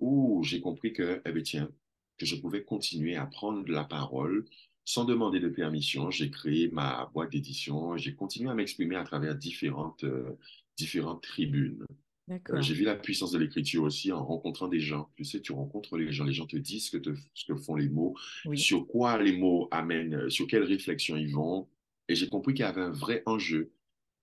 où 0.00 0.42
j'ai 0.44 0.60
compris 0.60 0.92
que, 0.92 1.22
eh 1.24 1.32
bien, 1.32 1.42
tiens, 1.42 1.70
que 2.18 2.26
je 2.26 2.36
pouvais 2.36 2.64
continuer 2.64 3.16
à 3.16 3.26
prendre 3.26 3.68
la 3.70 3.84
parole 3.84 4.46
sans 4.84 5.04
demander 5.04 5.40
de 5.40 5.48
permission. 5.48 6.10
J'ai 6.10 6.30
créé 6.30 6.68
ma 6.70 7.10
boîte 7.12 7.32
d'édition, 7.32 7.96
j'ai 7.96 8.14
continué 8.14 8.50
à 8.50 8.54
m'exprimer 8.54 8.96
à 8.96 9.04
travers 9.04 9.34
différentes, 9.34 10.04
euh, 10.04 10.38
différentes 10.76 11.22
tribunes. 11.22 11.84
Euh, 12.28 12.60
j'ai 12.60 12.74
vu 12.74 12.84
la 12.84 12.96
puissance 12.96 13.30
de 13.30 13.38
l'écriture 13.38 13.84
aussi 13.84 14.10
en 14.10 14.24
rencontrant 14.24 14.66
des 14.68 14.80
gens. 14.80 15.08
Tu 15.16 15.24
sais, 15.24 15.40
tu 15.40 15.52
rencontres 15.52 15.96
les 15.96 16.10
gens, 16.12 16.24
les 16.24 16.32
gens 16.32 16.46
te 16.46 16.56
disent 16.56 16.88
ce 16.88 16.96
que, 16.96 17.14
ce 17.34 17.44
que 17.44 17.56
font 17.56 17.76
les 17.76 17.88
mots, 17.88 18.16
sur 18.54 18.86
quoi 18.86 19.22
les 19.22 19.36
mots 19.36 19.68
amènent, 19.70 20.14
euh, 20.14 20.30
sur 20.30 20.46
quelles 20.46 20.64
réflexions 20.64 21.16
ils 21.16 21.32
vont. 21.32 21.68
Et 22.08 22.14
j'ai 22.14 22.28
compris 22.28 22.54
qu'il 22.54 22.64
y 22.64 22.68
avait 22.68 22.82
un 22.82 22.90
vrai 22.90 23.22
enjeu. 23.26 23.72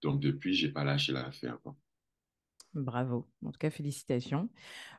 Donc, 0.02 0.20
depuis, 0.20 0.54
j'ai 0.54 0.70
pas 0.70 0.84
lâché 0.84 1.14
l'affaire. 1.14 1.58
Bravo. 2.74 3.30
En 3.46 3.52
tout 3.52 3.58
cas, 3.58 3.70
félicitations. 3.70 4.50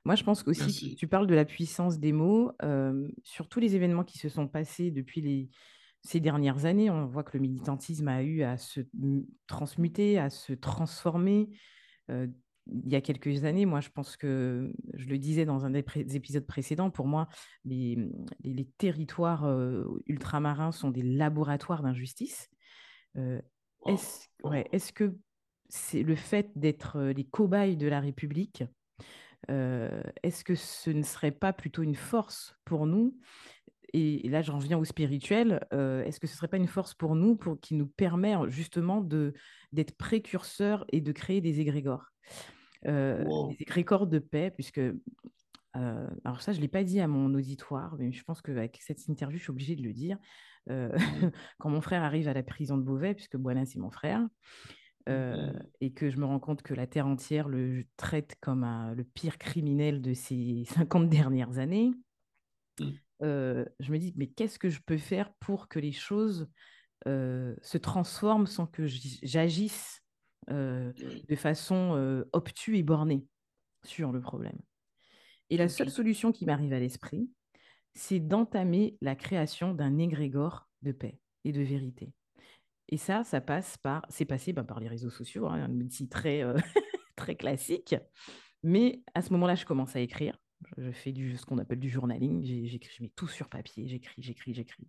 Moi, 0.04 0.14
je 0.14 0.24
pense 0.24 0.42
qu'aussi, 0.42 0.94
tu 0.94 1.06
parles 1.06 1.26
de 1.26 1.34
la 1.34 1.44
puissance 1.44 1.98
des 1.98 2.12
mots. 2.12 2.52
Euh, 2.62 3.08
sur 3.22 3.48
tous 3.48 3.60
les 3.60 3.74
événements 3.76 4.04
qui 4.04 4.18
se 4.18 4.28
sont 4.28 4.48
passés 4.48 4.90
depuis 4.90 5.20
les, 5.20 5.50
ces 6.02 6.20
dernières 6.20 6.66
années, 6.66 6.88
on 6.88 7.06
voit 7.06 7.24
que 7.24 7.36
le 7.36 7.40
militantisme 7.40 8.08
a 8.08 8.22
eu 8.22 8.42
à 8.42 8.56
se 8.56 8.80
transmuter, 9.46 10.18
à 10.18 10.30
se 10.30 10.52
transformer. 10.52 11.50
Euh, 12.10 12.26
il 12.66 12.90
y 12.90 12.96
a 12.96 13.00
quelques 13.00 13.44
années, 13.44 13.66
moi, 13.66 13.80
je 13.80 13.90
pense 13.90 14.16
que, 14.16 14.72
je 14.94 15.06
le 15.06 15.18
disais 15.18 15.44
dans 15.44 15.64
un 15.64 15.70
des, 15.70 15.84
épisodes 16.14 16.46
précédents, 16.46 16.90
pour 16.90 17.06
moi, 17.06 17.28
les, 17.64 17.98
les, 18.42 18.64
territoires 18.78 19.44
euh, 19.44 19.84
ultramarins 20.06 20.72
sont 20.72 20.90
des 20.90 21.02
laboratoires 21.02 21.82
d'injustice. 21.82 22.48
Euh, 23.16 23.40
est-ce 23.86 24.28
ouais, 24.44 24.66
est 24.72 24.92
que 24.92 25.14
c'est 25.68 26.02
le 26.02 26.14
fait 26.14 26.50
d'être 26.56 27.00
les 27.00 27.24
cobayes 27.24 27.76
de 27.76 27.86
la 27.86 28.00
République 28.00 28.64
Est-ce 29.48 30.42
que 30.44 30.54
ce 30.54 30.90
ne 30.90 31.02
serait 31.02 31.32
pas 31.32 31.52
plutôt 31.52 31.82
une 31.82 31.94
force 31.94 32.56
pour 32.64 32.86
nous? 32.86 33.18
Et, 33.92 34.28
là, 34.28 34.42
j'en 34.42 34.58
viens 34.58 34.78
au 34.78 34.84
spirituel. 34.84 35.60
Est-ce 35.70 36.18
que 36.18 36.26
ce 36.26 36.32
ne 36.32 36.36
serait 36.36 36.48
pas 36.48 36.56
une 36.56 36.66
force 36.66 36.94
pour 36.94 37.14
nous 37.14 37.36
pour, 37.36 37.60
qui 37.60 37.74
nous 37.74 37.86
permet 37.86 38.34
justement 38.48 39.02
d'être 39.02 39.96
précurseurs 39.96 40.86
et 40.90 41.00
de 41.00 41.12
créer 41.12 41.40
des 41.42 41.60
égrégores? 41.60 42.14
Euh, 42.86 43.24
des 43.48 43.56
égrégores 43.60 44.06
de 44.06 44.18
paix, 44.18 44.50
puisque 44.50 44.78
euh, 44.78 46.08
alors 46.24 46.42
ça, 46.42 46.52
je 46.52 46.58
ne 46.58 46.62
l'ai 46.62 46.68
pas 46.68 46.84
dit 46.84 47.00
à 47.00 47.08
mon 47.08 47.32
auditoire, 47.34 47.96
mais 47.98 48.12
je 48.12 48.22
pense 48.22 48.42
qu'avec 48.42 48.78
cette 48.80 49.08
interview, 49.08 49.38
je 49.38 49.44
suis 49.44 49.50
obligée 49.50 49.76
de 49.76 49.82
le 49.82 49.92
dire. 49.92 50.18
Euh, 50.70 50.90
quand 51.58 51.70
mon 51.70 51.80
frère 51.80 52.02
arrive 52.02 52.28
à 52.28 52.34
la 52.34 52.42
prison 52.42 52.76
de 52.76 52.82
Beauvais, 52.82 53.14
puisque 53.14 53.36
Boana, 53.36 53.64
c'est 53.64 53.78
mon 53.78 53.90
frère, 53.90 54.26
et 55.06 55.92
que 55.92 56.08
je 56.08 56.16
me 56.16 56.24
rends 56.24 56.40
compte 56.40 56.62
que 56.62 56.72
la 56.72 56.86
Terre 56.86 57.06
entière 57.06 57.46
le 57.46 57.84
traite 57.98 58.36
comme 58.40 58.66
le 58.96 59.04
pire 59.04 59.36
criminel 59.36 60.00
de 60.00 60.14
ces 60.14 60.64
50 60.74 61.10
dernières 61.10 61.58
années, 61.58 61.92
mmh. 62.80 62.90
je 63.20 63.92
me 63.92 63.98
dis, 63.98 64.14
mais 64.16 64.28
qu'est-ce 64.28 64.58
que 64.58 64.70
je 64.70 64.80
peux 64.80 64.96
faire 64.96 65.32
pour 65.40 65.68
que 65.68 65.78
les 65.78 65.92
choses 65.92 66.48
se 67.06 67.76
transforment 67.76 68.46
sans 68.46 68.66
que 68.66 68.86
j'agisse 68.86 70.03
euh, 70.50 70.92
de 71.28 71.36
façon 71.36 71.94
euh, 71.96 72.24
obtue 72.32 72.76
et 72.76 72.82
bornée 72.82 73.26
sur 73.84 74.12
le 74.12 74.20
problème. 74.20 74.58
Et 75.50 75.56
la 75.56 75.68
seule 75.68 75.90
solution 75.90 76.32
qui 76.32 76.44
m'arrive 76.44 76.72
à 76.72 76.78
l'esprit, 76.78 77.30
c'est 77.94 78.20
d'entamer 78.20 78.96
la 79.00 79.14
création 79.14 79.74
d'un 79.74 79.98
égrégore 79.98 80.68
de 80.82 80.92
paix 80.92 81.18
et 81.44 81.52
de 81.52 81.62
vérité. 81.62 82.12
Et 82.88 82.96
ça, 82.96 83.24
ça 83.24 83.40
passe 83.40 83.78
par, 83.78 84.04
c'est 84.08 84.24
passé 84.24 84.52
bah, 84.52 84.64
par 84.64 84.80
les 84.80 84.88
réseaux 84.88 85.10
sociaux, 85.10 85.46
hein, 85.46 85.62
un 85.62 85.80
outil 85.80 86.08
très, 86.08 86.42
euh, 86.42 86.54
très 87.16 87.36
classique. 87.36 87.94
Mais 88.62 89.02
à 89.14 89.22
ce 89.22 89.32
moment-là, 89.32 89.54
je 89.54 89.64
commence 89.64 89.96
à 89.96 90.00
écrire. 90.00 90.38
Je, 90.78 90.90
fais 90.90 91.12
du, 91.12 91.36
ce 91.36 91.44
qu'on 91.46 91.58
appelle 91.58 91.80
du 91.80 91.90
journaling. 91.90 92.42
J'écris, 92.44 92.92
je 92.96 93.02
mets 93.02 93.12
tout 93.14 93.28
sur 93.28 93.48
papier. 93.48 93.86
J'écris, 93.86 94.22
j'écris, 94.22 94.54
j'écris. 94.54 94.88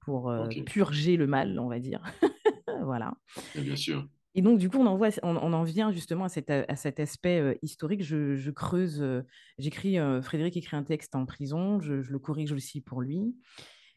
Pour 0.00 0.32
purger 0.66 1.16
le 1.16 1.26
mal, 1.26 1.58
on 1.58 1.68
va 1.68 1.78
dire. 1.78 2.02
voilà. 2.84 3.14
bien 3.54 3.76
sûr. 3.76 4.06
Et 4.34 4.42
donc, 4.42 4.58
du 4.58 4.70
coup, 4.70 4.78
on 4.78 4.86
en, 4.86 4.98
on, 5.22 5.52
en 5.52 5.62
vient 5.64 5.90
justement 5.90 6.24
à, 6.24 6.52
à 6.68 6.76
cet 6.76 7.00
aspect 7.00 7.40
euh, 7.40 7.54
historique. 7.62 8.02
Je, 8.02 8.50
creuse, 8.50 9.02
euh, 9.02 9.22
j'écris, 9.58 9.98
euh, 9.98 10.22
Frédéric 10.22 10.56
écrit 10.56 10.76
un 10.76 10.84
texte 10.84 11.14
en 11.16 11.26
prison, 11.26 11.80
je, 11.80 11.94
le 11.94 12.18
corrige 12.18 12.52
aussi 12.52 12.80
pour 12.80 13.00
lui. 13.00 13.34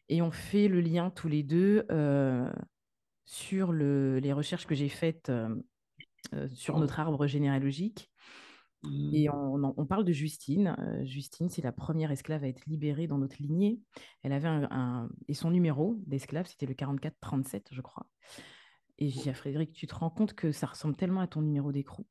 Et 0.10 0.22
on 0.22 0.32
fait 0.32 0.68
le 0.68 0.82
lien 0.82 1.12
tous 1.12 1.28
les 1.28 1.44
deux 1.44 1.86
sur 3.26 3.72
le, 3.72 4.20
les 4.20 4.34
recherches 4.34 4.68
que 4.68 4.76
j'ai 4.76 4.90
faites 4.90 5.32
sur 6.54 6.78
notre 6.78 7.00
arbre 7.00 7.26
généalogique. 7.26 8.12
Mmh. 8.84 9.16
Et 9.16 9.30
on, 9.30 9.74
on, 9.78 9.86
parle 9.86 10.04
de 10.04 10.12
Justine. 10.12 10.76
Justine, 11.04 11.48
c'est 11.48 11.62
la 11.62 11.72
première 11.72 12.12
esclave 12.12 12.44
à 12.44 12.50
être 12.50 12.66
libérée 12.68 13.08
dans 13.08 13.18
notre 13.18 13.42
lignée. 13.42 13.80
Elle 14.24 14.34
avait 14.34 14.50
un, 14.50 15.10
et 15.30 15.34
son 15.34 15.52
numéro 15.52 15.96
d'esclave, 16.06 16.48
c'était 16.48 16.66
le 16.66 16.74
4437, 16.74 17.70
je 17.72 17.82
crois. 17.82 18.06
Et 19.04 19.10
je 19.10 19.20
dis 19.20 19.30
à 19.30 19.34
Frédéric, 19.34 19.74
tu 19.74 19.86
te 19.86 19.94
rends 19.96 20.10
compte 20.10 20.34
que 20.34 20.54
ça 20.54 20.66
ressemble 20.66 20.96
tellement 20.96 21.20
à 21.20 21.28
ton 21.28 21.42
numéro 21.42 21.74
d'écrou 21.74 22.08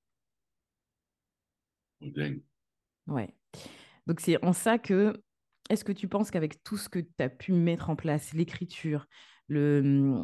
Ouais. 3.07 3.35
Donc 4.07 4.21
c'est 4.21 4.45
en 4.45 4.53
ça 4.53 4.79
que, 4.79 5.15
est-ce 5.71 5.87
que 5.87 5.93
tu 5.93 6.07
penses 6.07 6.31
qu'avec 6.31 6.63
tout 6.63 6.77
ce 6.77 6.91
que 6.91 6.99
tu 6.99 7.11
as 7.19 7.31
pu 7.31 7.55
mettre 7.55 7.89
en 7.89 7.97
place, 7.97 8.35
l'écriture, 8.35 9.07
le, 9.49 10.23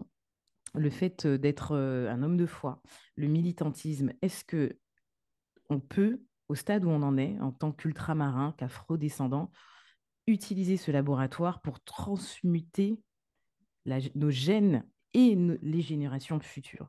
le 0.74 0.90
fait 0.90 1.26
d'être 1.26 1.72
euh, 1.72 2.10
un 2.10 2.22
homme 2.22 2.36
de 2.36 2.44
foi, 2.44 2.82
le 3.16 3.28
militantisme, 3.28 4.12
est-ce 4.20 4.44
que 4.44 4.78
on 5.70 5.80
peut, 5.80 6.20
au 6.48 6.54
stade 6.54 6.84
où 6.84 6.90
on 6.90 7.02
en 7.02 7.16
est, 7.16 7.40
en 7.40 7.50
tant 7.50 7.72
qu'ultramarin, 7.72 8.54
qu'afro-descendant, 8.58 9.50
utiliser 10.26 10.76
ce 10.76 10.90
laboratoire 10.90 11.62
pour 11.62 11.82
transmuter 11.82 13.00
nos 13.86 14.28
gènes 14.28 14.84
et 15.14 15.36
les 15.62 15.82
générations 15.82 16.40
futures. 16.40 16.88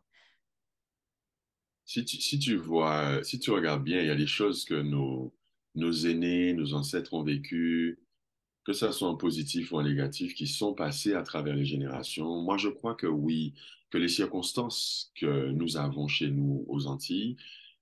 Si 1.85 2.05
tu, 2.05 2.21
si 2.21 2.39
tu 2.39 2.55
vois, 2.55 3.23
si 3.23 3.39
tu 3.39 3.51
regardes 3.51 3.83
bien, 3.83 3.99
il 4.01 4.07
y 4.07 4.11
a 4.11 4.15
des 4.15 4.27
choses 4.27 4.63
que 4.65 4.75
nos, 4.75 5.33
nos 5.75 5.91
aînés, 5.91 6.53
nos 6.53 6.73
ancêtres 6.73 7.13
ont 7.15 7.23
vécues, 7.23 7.99
que 8.65 8.73
ce 8.73 8.91
soit 8.91 9.09
en 9.09 9.15
positif 9.15 9.71
ou 9.71 9.77
en 9.77 9.83
négatif, 9.83 10.35
qui 10.35 10.47
sont 10.47 10.73
passées 10.73 11.13
à 11.15 11.23
travers 11.23 11.55
les 11.55 11.65
générations. 11.65 12.41
Moi, 12.41 12.57
je 12.57 12.69
crois 12.69 12.95
que 12.95 13.07
oui, 13.07 13.55
que 13.89 13.97
les 13.97 14.09
circonstances 14.09 15.11
que 15.15 15.51
nous 15.51 15.77
avons 15.77 16.07
chez 16.07 16.29
nous 16.29 16.65
aux 16.67 16.87
Antilles, 16.87 17.37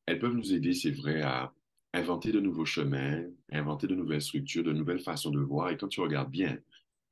elles 0.06 0.20
peuvent 0.20 0.36
nous 0.36 0.54
aider, 0.54 0.74
c'est 0.74 0.92
vrai, 0.92 1.22
à 1.22 1.54
inventer 1.94 2.32
de 2.32 2.40
nouveaux 2.40 2.66
chemins, 2.66 3.24
inventer 3.52 3.88
de 3.88 3.96
nouvelles 3.96 4.22
structures, 4.22 4.64
de 4.64 4.74
nouvelles 4.74 5.00
façons 5.02 5.32
de 5.32 5.40
voir. 5.40 5.70
Et 5.72 5.78
quand 5.78 5.88
tu 5.90 6.02
regardes 6.02 6.32
bien, 6.32 6.58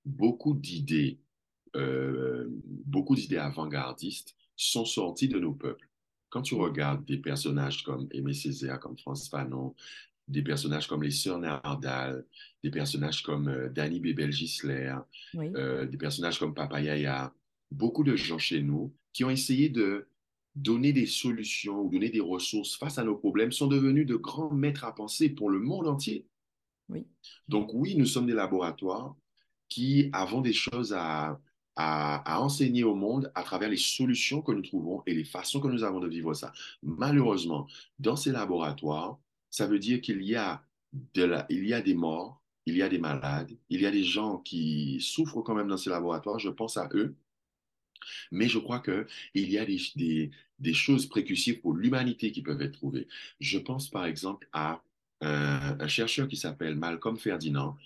beaucoup 0.06 0.54
d'idées 0.54 1.20
euh, 1.76 2.48
beaucoup 2.86 3.16
d'idées 3.16 3.38
avant-gardistes 3.38 4.36
sont 4.56 4.86
sorties 4.86 5.28
de 5.28 5.40
nos 5.40 5.54
peuples. 5.54 5.90
Quand 6.30 6.42
tu 6.42 6.56
regardes 6.56 7.06
des 7.06 7.18
personnages 7.18 7.84
comme 7.84 8.08
Aimé 8.12 8.34
Césaire, 8.34 8.80
comme 8.80 8.98
France 8.98 9.30
Fanon, 9.30 9.76
des 10.28 10.42
personnages 10.42 10.88
comme 10.88 11.04
les 11.04 11.12
Sœurs 11.12 11.40
Nardal, 11.40 12.26
des 12.64 12.72
personnages 12.72 13.22
comme 13.24 13.48
euh, 13.48 13.70
Danny 13.70 14.00
Bébel-Gisler, 14.00 14.96
euh, 15.36 15.86
des 15.86 15.98
personnages 15.98 16.40
comme 16.40 16.54
Papa 16.54 16.82
Yaya, 16.82 17.34
beaucoup 17.72 18.04
de 18.04 18.16
gens 18.16 18.40
chez 18.40 18.62
nous 18.62 18.94
qui 19.14 19.24
ont 19.24 19.30
essayé 19.30 19.70
de 19.70 20.08
donner 20.56 20.94
des 20.94 21.06
solutions 21.06 21.82
ou 21.82 21.90
donner 21.90 22.10
des 22.10 22.22
ressources 22.22 22.76
face 22.76 22.98
à 22.98 23.04
nos 23.04 23.16
problèmes 23.16 23.52
sont 23.52 23.68
devenus 23.68 24.08
de 24.08 24.16
grands 24.16 24.54
maîtres 24.54 24.86
à 24.86 24.96
penser 24.96 25.30
pour 25.30 25.50
le 25.50 25.60
monde 25.60 25.88
entier. 25.88 26.26
Oui. 26.90 27.06
Donc 27.48 27.72
oui, 27.74 27.96
nous 27.96 28.06
sommes 28.06 28.26
des 28.26 28.34
laboratoires 28.34 29.16
qui 29.68 30.10
avons 30.14 30.42
des 30.42 30.54
choses 30.54 30.94
à, 30.94 31.40
à, 31.76 32.42
enseigner 32.42 32.84
au 32.84 32.96
monde 32.96 33.32
à 33.36 33.44
travers 33.44 33.70
les 33.70 33.78
solutions 33.78 34.42
que 34.42 34.52
nous 34.52 34.62
trouvons 34.62 35.04
et 35.06 35.14
les 35.14 35.26
façons 35.26 35.60
que 35.60 35.68
nous 35.68 35.84
avons 35.84 36.00
de 36.00 36.08
vivre 36.08 36.34
ça. 36.34 36.54
Malheureusement, 36.84 37.68
dans 38.00 38.16
ces 38.16 38.32
laboratoires, 38.32 39.20
ça 39.50 39.68
veut 39.68 39.80
dire 39.80 40.02
qu'il 40.02 40.22
y 40.24 40.36
a 40.36 40.64
de 41.14 41.24
la, 41.24 41.46
il 41.50 41.66
y 41.66 41.74
a 41.74 41.82
des 41.82 41.94
morts, 41.94 42.42
il 42.66 42.78
y 42.78 42.82
a 42.82 42.90
des 42.90 42.98
malades, 42.98 43.52
il 43.70 43.82
y 43.82 43.86
a 43.86 43.92
des 43.92 44.04
gens 44.04 44.38
qui 44.40 45.00
souffrent 45.02 45.42
quand 45.42 45.56
même 45.56 45.68
dans 45.68 45.78
ces 45.78 45.90
laboratoires. 45.90 46.40
Je 46.40 46.50
pense 46.50 46.78
à 46.78 46.90
eux. 46.94 47.16
Mais 48.32 48.48
je 48.48 48.60
crois 48.60 48.80
qu'il 48.82 49.06
y 49.50 49.58
a 49.58 49.66
des, 49.66 49.80
des, 49.96 50.32
des, 50.60 50.74
choses 50.74 51.08
précussives 51.08 51.60
pour 51.62 51.74
l'humanité 51.74 52.32
qui 52.32 52.42
peuvent 52.42 52.62
être 52.62 52.74
trouvées. 52.74 53.08
Je 53.40 53.58
pense 53.58 53.90
par 53.90 54.06
exemple 54.06 54.48
à 54.54 54.84
un, 55.22 55.78
un 55.80 55.88
chercheur 55.88 56.28
qui 56.28 56.38
s'appelle 56.38 56.76
Malcolm 56.76 57.18
Ferdinand. 57.18 57.78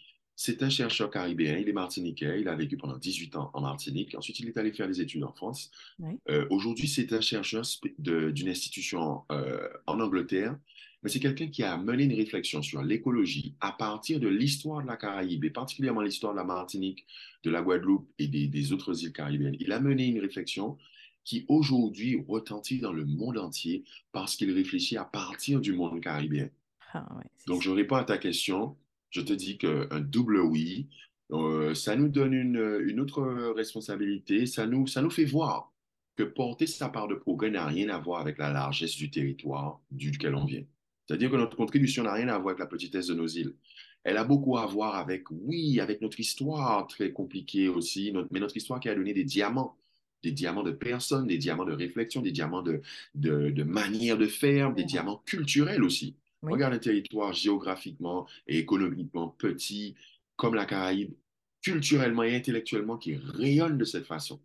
C'est 0.41 0.63
un 0.63 0.69
chercheur 0.69 1.12
caribéen, 1.12 1.58
il 1.58 1.67
est 1.67 1.73
martiniquais, 1.73 2.39
il 2.39 2.47
a 2.47 2.56
vécu 2.56 2.78
pendant 2.78 2.95
18 2.95 3.36
ans 3.36 3.52
en 3.54 3.60
Martinique, 3.60 4.15
ensuite 4.15 4.39
il 4.39 4.47
est 4.47 4.56
allé 4.58 4.71
faire 4.71 4.88
des 4.88 5.02
études 5.02 5.25
en 5.25 5.34
France. 5.34 5.69
Oui. 5.99 6.17
Euh, 6.30 6.47
Aujourd'hui, 6.49 6.88
c'est 6.88 7.12
un 7.12 7.19
chercheur 7.19 7.65
d'une 7.97 8.47
institution 8.47 9.23
euh, 9.34 9.67
en 9.86 9.99
Angleterre, 9.99 10.58
mais 11.04 11.10
c'est 11.10 11.19
quelqu'un 11.19 11.47
qui 11.47 11.62
a 11.63 11.75
mené 11.75 12.06
une 12.06 12.13
réflexion 12.13 12.62
sur 12.62 12.82
l'écologie 12.82 13.56
à 13.60 13.73
partir 13.73 14.21
de 14.21 14.30
l'histoire 14.30 14.82
de 14.82 14.88
la 14.88 14.95
Caraïbe, 14.95 15.43
et 15.43 15.49
particulièrement 15.49 15.99
l'histoire 15.99 16.32
de 16.32 16.38
la 16.38 16.45
Martinique, 16.45 17.06
de 17.43 17.49
la 17.49 17.62
Guadeloupe 17.62 18.10
et 18.17 18.30
des, 18.30 18.47
des 18.47 18.71
autres 18.71 19.04
îles 19.04 19.12
caribéennes. 19.12 19.58
Il 19.60 19.73
a 19.73 19.82
mené 19.82 20.06
une 20.06 20.21
réflexion 20.21 20.78
qui 21.25 21.43
aujourd'hui 21.49 22.23
retentit 22.30 22.80
dans 22.80 22.93
le 22.93 23.04
monde 23.04 23.38
entier 23.38 23.84
parce 24.13 24.38
qu'il 24.38 24.54
réfléchit 24.54 24.95
à 24.95 25.04
partir 25.04 25.60
du 25.60 25.73
monde 25.73 25.99
caribéen. 25.99 26.49
Ah, 26.93 27.06
ouais, 27.17 27.25
Donc, 27.45 27.62
je 27.62 27.71
réponds 27.71 27.97
à 27.97 28.06
ta 28.06 28.17
question. 28.17 28.78
Je 29.10 29.22
te 29.22 29.34
dis 29.34 29.58
qu'un 29.58 30.00
double 30.00 30.39
oui, 30.39 30.88
euh, 31.32 31.76
ça 31.76 31.95
nous 31.95 32.10
donne 32.10 32.34
une, 32.34 33.00
autre 33.00 33.22
responsabilité. 33.56 34.45
Ça 34.45 34.65
nous, 34.65 34.88
fait 35.10 35.26
voir 35.26 35.72
que 36.15 36.24
porter 36.24 36.67
sa 36.67 36.89
part 36.89 37.08
de 37.08 37.15
progrès 37.15 37.50
n'a 37.50 37.65
rien 37.65 37.89
à 37.89 38.00
voir 38.00 38.22
avec 38.22 38.38
la 38.38 38.52
largesse 38.52 38.95
du 38.95 39.10
territoire 39.10 39.80
duquel 39.91 40.36
on 40.36 40.45
vient. 40.45 40.63
C'est-à-dire 41.08 41.32
que 41.32 41.38
notre 41.38 41.58
contribution 41.58 42.04
n'a 42.04 42.13
rien 42.13 42.28
à 42.28 42.38
voir 42.38 42.50
avec 42.50 42.60
la 42.60 42.65
petitesse 42.67 43.08
de 43.08 43.15
nos 43.15 43.28
îles. 43.28 43.56
Elle 44.04 44.17
a 44.17 44.24
beaucoup 44.24 44.58
à 44.58 44.65
voir 44.65 44.95
avec, 44.95 45.30
oui, 45.32 45.80
avec 45.80 46.02
notre 46.02 46.19
histoire 46.19 46.88
très 46.88 47.12
compliquée 47.12 47.67
aussi, 47.67 48.13
mais 48.32 48.39
notre 48.39 48.58
histoire 48.58 48.80
qui 48.80 48.89
a 48.89 48.95
donné 48.95 49.13
des 49.13 49.24
diamants, 49.24 49.76
des 50.24 50.32
diamants 50.32 50.63
de 50.63 50.72
personnes, 50.72 51.28
des 51.28 51.38
diamants 51.38 51.65
de 51.65 51.74
réflexion, 51.74 52.22
des 52.22 52.32
diamants 52.32 52.62
de, 52.62 52.82
de, 53.15 53.50
de 53.50 53.63
manière 53.63 54.17
de 54.17 54.28
faire, 54.28 54.74
des 54.74 54.84
diamants 54.84 55.22
culturels 55.26 55.84
aussi. 55.84 56.15
Oui. 56.41 56.54
Regarde 56.54 56.73
un 56.73 56.80
territoire 56.80 57.34
géographiquement 57.34 58.28
et 58.47 58.58
économiquement 58.58 59.28
petit 59.28 59.95
comme 60.38 60.56
la 60.56 60.65
Caraïbe, 60.65 61.13
culturellement 61.62 62.23
et 62.23 62.36
intellectuellement 62.36 62.97
qui 62.97 63.15
rayonne 63.17 63.78
de 63.78 63.84
cette 63.84 64.06
façon. 64.06 64.39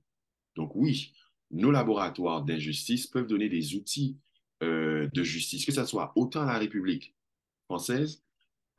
Donc 0.57 0.73
oui, 0.75 1.13
nos 1.53 1.71
laboratoires 1.71 2.43
d'injustice 2.43 3.07
peuvent 3.07 3.29
donner 3.29 3.49
des 3.49 3.77
outils 3.77 4.19
euh, 4.63 5.09
de 5.13 5.23
justice, 5.23 5.65
que 5.65 5.73
ce 5.73 5.85
soit 5.85 6.13
autant 6.17 6.43
à 6.43 6.47
la 6.47 6.59
République 6.59 7.15
française, 7.67 8.25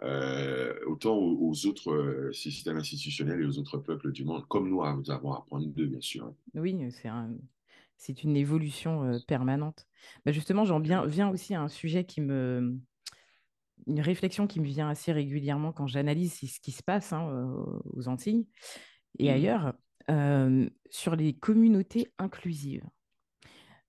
euh, 0.03 0.73
autant 0.87 1.15
aux, 1.15 1.49
aux 1.49 1.65
autres 1.67 1.91
euh, 1.91 2.33
systèmes 2.33 2.77
institutionnels 2.77 3.41
et 3.41 3.45
aux 3.45 3.57
autres 3.59 3.77
peuples 3.77 4.11
du 4.11 4.25
monde, 4.25 4.45
comme 4.47 4.69
nous, 4.69 4.83
nous 4.83 5.11
avons 5.11 5.33
à 5.33 5.37
apprendre 5.37 5.67
d'eux, 5.67 5.85
bien 5.85 6.01
sûr. 6.01 6.33
Oui, 6.53 6.77
c'est 6.91 7.07
un, 7.07 7.31
c'est 7.97 8.23
une 8.23 8.35
évolution 8.35 9.19
permanente. 9.27 9.87
Bah 10.25 10.33
justement, 10.33 10.65
j'en 10.65 10.79
viens 10.79 11.29
aussi 11.29 11.55
à 11.55 11.61
un 11.61 11.69
sujet 11.69 12.05
qui 12.05 12.19
me, 12.19 12.77
une 13.87 14.01
réflexion 14.01 14.47
qui 14.47 14.59
me 14.59 14.65
vient 14.65 14.89
assez 14.89 15.11
régulièrement 15.11 15.71
quand 15.71 15.87
j'analyse 15.87 16.33
ce 16.33 16.59
qui 16.59 16.71
se 16.71 16.83
passe 16.83 17.13
hein, 17.13 17.53
aux 17.93 18.07
Antilles 18.07 18.47
et 19.19 19.29
mmh. 19.29 19.33
ailleurs 19.33 19.73
euh, 20.11 20.69
sur 20.89 21.15
les 21.15 21.33
communautés 21.33 22.11
inclusives. 22.17 22.83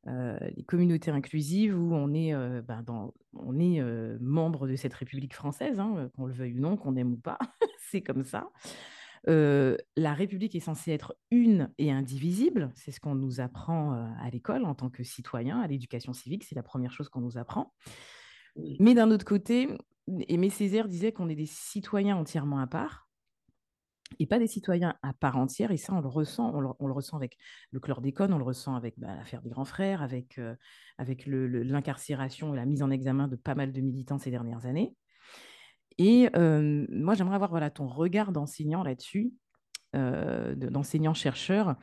Euh, 0.09 0.39
les 0.57 0.63
communautés 0.63 1.11
inclusives 1.11 1.77
où 1.77 1.93
on 1.93 2.15
est, 2.15 2.33
euh, 2.33 2.63
ben 2.63 2.83
dans, 2.83 3.13
on 3.35 3.59
est 3.59 3.81
euh, 3.81 4.17
membre 4.21 4.69
de 4.69 4.77
cette 4.77 4.95
République 4.95 5.35
française, 5.35 5.81
hein, 5.81 6.11
qu'on 6.15 6.27
le 6.27 6.33
veuille 6.33 6.55
ou 6.55 6.61
non, 6.61 6.77
qu'on 6.77 6.95
aime 6.95 7.15
ou 7.15 7.17
pas, 7.17 7.39
c'est 7.91 8.03
comme 8.03 8.25
ça. 8.25 8.49
Euh, 9.29 9.77
la 9.97 10.15
République 10.15 10.55
est 10.55 10.61
censée 10.61 10.93
être 10.93 11.17
une 11.33 11.73
et 11.79 11.91
indivisible, 11.91 12.71
c'est 12.77 12.93
ce 12.93 13.01
qu'on 13.01 13.17
nous 13.17 13.41
apprend 13.41 13.93
à 14.21 14.31
l'école 14.31 14.65
en 14.65 14.77
tant 14.77 14.91
que 14.91 15.03
citoyen, 15.03 15.61
à 15.61 15.67
l'éducation 15.67 16.13
civique, 16.13 16.45
c'est 16.45 16.55
la 16.55 16.63
première 16.63 16.93
chose 16.93 17.09
qu'on 17.09 17.21
nous 17.21 17.37
apprend. 17.37 17.75
Mais 18.81 18.95
d'un 18.95 19.11
autre 19.11 19.25
côté, 19.25 19.69
Aimé 20.29 20.51
Césaire 20.51 20.89
disait 20.89 21.13
qu'on 21.13 21.29
est 21.29 21.35
des 21.35 21.47
citoyens 21.47 22.17
entièrement 22.17 22.59
à 22.59 22.67
part 22.67 23.07
et 24.19 24.27
pas 24.27 24.39
des 24.39 24.47
citoyens 24.47 24.95
à 25.03 25.13
part 25.13 25.37
entière. 25.37 25.73
Et 25.73 25.77
ça, 25.77 25.93
on 25.93 26.01
le 26.01 26.09
ressent, 26.09 26.53
on 26.55 26.87
le, 26.87 26.93
ressent 26.93 27.17
avec 27.17 27.37
le 27.73 27.81
chlordécone, 27.81 28.33
on 28.33 28.39
le 28.39 28.45
ressent 28.45 28.75
avec 28.75 28.99
bah, 28.99 29.15
l'affaire 29.17 29.43
des 29.43 29.51
grands 29.51 29.65
frères, 29.65 30.03
avec, 30.03 30.39
euh, 30.39 30.55
avec 30.99 31.27
l'incarcération 31.27 32.55
et 32.55 32.57
la 32.57 32.67
mise 32.67 32.83
en 32.83 32.91
examen 32.91 33.29
de 33.29 33.37
pas 33.37 33.55
mal 33.55 33.73
de 33.73 33.81
militants 33.81 34.19
ces 34.19 34.31
dernières 34.31 34.67
années. 34.67 34.95
Et 35.99 36.29
euh, 36.37 36.87
moi, 36.91 37.15
j'aimerais 37.15 37.37
avoir 37.37 37.51
voilà, 37.51 37.71
ton 37.71 37.87
regard 37.89 38.33
d'enseignant 38.33 38.83
là-dessus, 38.83 39.33
euh, 39.97 40.55
d'enseignant-chercheur. 40.55 41.77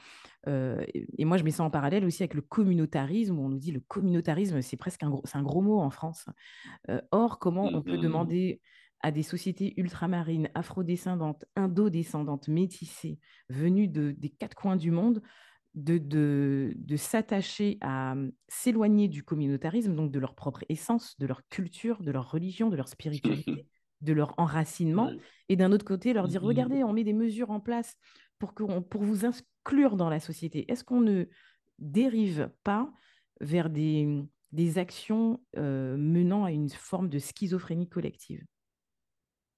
Euh, 0.48 0.84
et 0.94 1.26
moi, 1.26 1.38
je 1.38 1.44
mets 1.44 1.52
ça 1.52 1.64
en 1.64 1.70
parallèle 1.70 2.06
aussi 2.06 2.24
avec 2.24 2.34
le 2.34 2.42
communautarisme, 2.42 3.38
où 3.40 3.44
on 3.44 3.50
nous 3.50 3.60
dit 3.60 3.72
le 3.72 3.80
communautarisme, 3.80 4.62
c'est 4.62 4.78
presque 4.78 5.04
un 5.04 5.10
gros, 5.10 5.24
un 5.34 5.44
gros 5.44 5.62
mot 5.62 5.80
en 5.80 5.90
France. 5.90 6.26
Euh, 6.90 7.02
or, 7.12 7.40
comment 7.40 7.66
on 7.66 7.82
peut 7.82 7.98
demander 7.98 8.62
à 9.00 9.12
des 9.12 9.24
sociétés 9.24 9.74
ultramarines, 9.78 10.50
afrodescendantes, 10.56 11.46
indo-descendantes, 11.56 12.48
métissées, 12.48 13.20
venues 13.50 13.90
de, 13.90 14.12
des 14.18 14.30
quatre 14.30 14.56
coins 14.56 14.78
du 14.78 14.92
monde, 14.92 15.22
de, 15.76 15.98
de, 15.98 16.74
de 16.76 16.96
s'attacher 16.96 17.78
à 17.82 18.16
s'éloigner 18.48 19.08
du 19.08 19.24
communautarisme, 19.24 19.96
donc 19.96 20.12
de 20.12 20.20
leur 20.20 20.36
propre 20.36 20.64
essence, 20.70 21.18
de 21.20 21.26
leur 21.26 21.48
culture, 21.50 22.02
de 22.04 22.12
leur 22.12 22.32
religion, 22.32 22.70
de 22.70 22.76
leur 22.76 22.88
spiritualité, 22.88 23.68
de 24.04 24.14
leur 24.14 24.34
enracinement, 24.38 25.12
et 25.50 25.56
d'un 25.56 25.72
autre 25.72 25.86
côté, 25.86 26.14
leur 26.14 26.28
dire, 26.28 26.42
regardez, 26.42 26.84
on 26.84 26.94
met 26.94 27.04
des 27.04 27.14
mesures 27.14 27.52
en 27.52 27.60
place 27.60 27.96
pour, 28.40 28.54
que 28.54 28.80
pour 28.80 29.04
vous 29.04 29.26
inclure 29.26 29.96
dans 29.96 30.10
la 30.10 30.20
société. 30.20 30.70
Est-ce 30.72 30.84
qu'on 30.84 31.02
ne 31.02 31.26
dérive 31.80 32.52
pas 32.64 32.92
vers 33.42 33.70
des, 33.70 34.24
des 34.52 34.78
actions 34.78 35.42
euh, 35.58 35.98
menant 35.98 36.44
à 36.44 36.52
une 36.52 36.70
forme 36.70 37.10
de 37.10 37.20
schizophrénie 37.20 37.90
collective? 37.90 38.44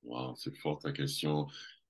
Wow, 0.04 0.36
c'est 0.36 0.56
fort 0.58 0.80
ta 0.80 0.92
question. 0.92 1.48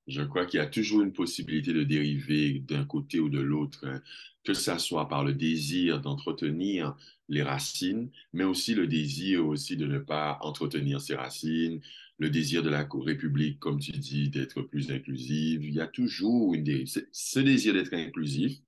Je 0.08 0.22
crois 0.22 0.46
qu'il 0.46 0.60
y 0.60 0.64
a 0.64 0.68
toujours 0.68 1.02
une 1.02 1.14
possibilité 1.14 1.74
de 1.74 1.84
dériver 1.84 2.60
d'un 2.60 2.86
côté 2.86 3.20
ou 3.20 3.28
de 3.28 3.40
l'autre, 3.40 3.86
hein, 3.88 4.02
que 4.44 4.54
ça 4.54 4.78
soit 4.78 5.08
par 5.10 5.24
le 5.24 5.34
désir 5.34 6.00
d'entretenir 6.00 6.96
les 7.28 7.42
racines, 7.42 8.12
mais 8.32 8.44
aussi 8.44 8.76
le 8.76 8.86
désir 8.88 9.46
aussi 9.46 9.76
de 9.76 9.88
ne 9.88 9.98
pas 9.98 10.38
entretenir 10.42 11.02
ces 11.02 11.16
racines, 11.16 11.82
le 12.18 12.30
désir 12.30 12.64
de 12.64 12.70
la 12.70 12.88
République, 12.92 13.60
comme 13.60 13.80
tu 13.80 13.92
dis, 13.92 14.30
d'être 14.30 14.62
plus 14.62 14.92
inclusive. 14.92 15.64
Il 15.64 15.74
y 15.74 15.82
a 15.82 15.88
toujours 15.88 16.54
une 16.54 16.64
dérive. 16.64 16.88
Ce 17.12 17.40
désir 17.40 17.74
d'être 17.74 17.94
inclusif, 17.94 18.60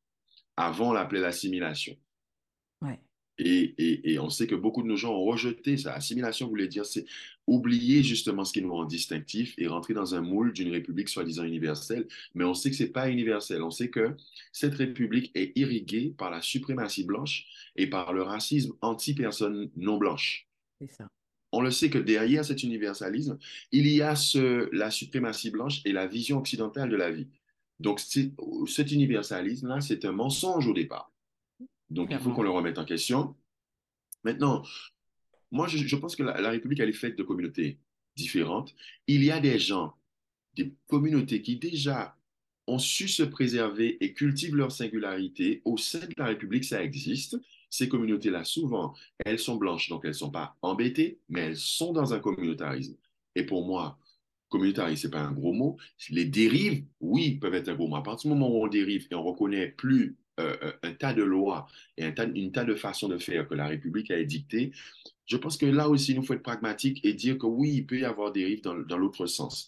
avant 0.58 0.90
on 0.90 0.94
l'appelait 0.94 1.22
l'assimilation. 1.22 1.96
Ouais. 2.82 3.00
Et, 3.40 3.76
et, 3.78 4.14
et, 4.14 4.20
on 4.20 4.30
sait 4.30 4.48
que 4.48 4.56
beaucoup 4.56 4.82
de 4.82 4.88
nos 4.88 4.96
gens 4.96 5.14
ont 5.14 5.24
rejeté 5.24 5.78
ça. 5.78 5.94
Assimilation 5.94 6.48
voulait 6.48 6.68
dire 6.68 6.86
c'est 6.86 7.06
oublier 7.46 8.02
justement 8.02 8.44
ce 8.44 8.52
qui 8.52 8.64
nous 8.64 8.74
rend 8.74 8.86
distinctifs 8.86 9.54
et 9.60 9.68
rentrer 9.68 9.94
dans 9.94 10.16
un 10.16 10.22
moule 10.22 10.54
d'une 10.54 10.72
république 10.72 11.08
soi-disant 11.08 11.44
universelle. 11.44 12.08
Mais 12.34 12.44
on 12.44 12.56
sait 12.56 12.72
que 12.72 12.76
c'est 12.76 12.90
pas 12.90 13.10
universel. 13.10 13.62
On 13.62 13.70
sait 13.70 13.90
que 13.90 14.16
cette 14.52 14.74
république 14.74 15.32
est 15.36 15.56
irriguée 15.56 16.16
par 16.18 16.32
la 16.32 16.42
suprématie 16.42 17.06
blanche 17.06 17.46
et 17.76 17.88
par 17.88 18.12
le 18.12 18.24
racisme 18.24 18.74
anti-personnes 18.82 19.70
non 19.76 19.98
blanches. 19.98 20.48
C'est 20.82 20.92
ça. 20.92 21.08
On 21.58 21.62
le 21.62 21.72
sait 21.72 21.90
que 21.90 21.98
derrière 21.98 22.46
cet 22.46 22.62
universalisme, 22.62 23.40
il 23.72 23.88
y 23.88 24.04
a 24.04 24.16
ce, 24.16 24.70
la 24.76 24.92
suprématie 24.92 25.50
blanche 25.50 25.82
et 25.86 25.92
la 25.92 26.06
vision 26.06 26.38
occidentale 26.38 26.88
de 26.88 26.96
la 26.96 27.10
vie. 27.10 27.30
Donc 27.80 28.00
cet 28.00 28.92
universalisme-là, 28.92 29.82
c'est 29.82 30.06
un 30.06 30.12
mensonge 30.12 30.68
au 30.68 30.74
départ. 30.74 31.12
Donc, 31.90 32.10
il 32.12 32.20
faut 32.20 32.32
qu'on 32.32 32.44
le 32.44 32.52
remette 32.52 32.78
en 32.78 32.86
question. 32.86 33.36
Maintenant, 34.24 34.62
moi, 35.50 35.68
je, 35.68 35.80
je 35.80 35.96
pense 35.96 36.16
que 36.16 36.22
la, 36.22 36.40
la, 36.40 36.52
République, 36.52 36.80
elle 36.80 36.90
est 36.90 36.94
faite 36.94 37.18
de 37.18 37.24
communautés 37.24 37.80
différentes. 38.16 38.76
Il 39.08 39.24
y 39.24 39.32
a 39.32 39.40
des 39.40 39.58
gens, 39.58 39.96
des 40.54 40.76
communautés 40.86 41.42
qui 41.42 41.56
déjà 41.58 42.16
ont 42.68 42.78
su 42.78 43.08
se 43.08 43.24
préserver 43.24 43.98
et 44.04 44.14
cultivent 44.14 44.56
leur 44.56 44.72
singularité. 44.72 45.64
Au 45.66 45.78
sein 45.78 46.06
de 46.06 46.14
la 46.18 46.28
République, 46.28 46.66
ça 46.66 46.84
existe. 46.84 47.40
Ces 47.70 47.90
communautés-là, 47.90 48.44
souvent, 48.44 48.94
elles 49.26 49.40
sont 49.40 49.56
blanches, 49.56 49.90
donc 49.90 50.02
elles 50.04 50.12
ne 50.12 50.16
sont 50.16 50.32
pas 50.32 50.56
embêtées, 50.62 51.20
mais 51.30 51.42
elles 51.42 51.58
sont 51.58 51.94
dans 51.94 52.14
un 52.14 52.20
communautarisme. 52.20 52.96
Et 53.36 53.44
pour 53.44 53.66
moi, 53.66 54.00
communautarisme, 54.50 55.02
ce 55.02 55.08
n'est 55.08 55.12
pas 55.12 55.22
un 55.22 55.32
gros 55.32 55.54
mot. 55.54 55.78
Les 56.10 56.26
dérives, 56.26 56.86
oui, 57.02 57.36
peuvent 57.36 57.54
être 57.54 57.70
un 57.70 57.76
gros 57.76 57.88
mot. 57.88 57.98
À 57.98 58.04
partir 58.04 58.32
du 58.32 58.38
moment 58.38 58.50
où 58.50 58.64
on 58.64 58.68
dérive 58.68 59.08
et 59.12 59.16
on 59.16 59.24
reconnaît 59.24 59.68
plus 59.68 60.18
euh, 60.40 60.56
euh, 60.64 60.72
un 60.84 60.94
tas 60.94 61.14
de 61.14 61.24
lois 61.24 61.68
et 61.98 62.06
un 62.06 62.12
tas, 62.12 62.26
une 62.26 62.52
tas 62.52 62.64
de 62.64 62.76
façons 62.76 63.08
de 63.08 63.18
faire 63.18 63.48
que 63.48 63.56
la 63.56 63.68
République 63.68 64.12
a 64.12 64.18
édictées, 64.18 64.72
je 65.26 65.36
pense 65.36 65.58
que 65.58 65.66
là 65.66 65.90
aussi, 65.90 66.14
il 66.14 66.18
nous 66.18 66.24
faut 66.24 66.34
être 66.34 66.44
pragmatique 66.44 67.04
et 67.04 67.14
dire 67.14 67.38
que 67.38 67.48
oui, 67.48 67.74
il 67.76 67.86
peut 67.86 68.00
y 68.00 68.06
avoir 68.06 68.32
des 68.32 68.42
dérives 68.42 68.62
dans, 68.62 68.76
dans 68.76 68.98
l'autre 68.98 69.26
sens. 69.26 69.68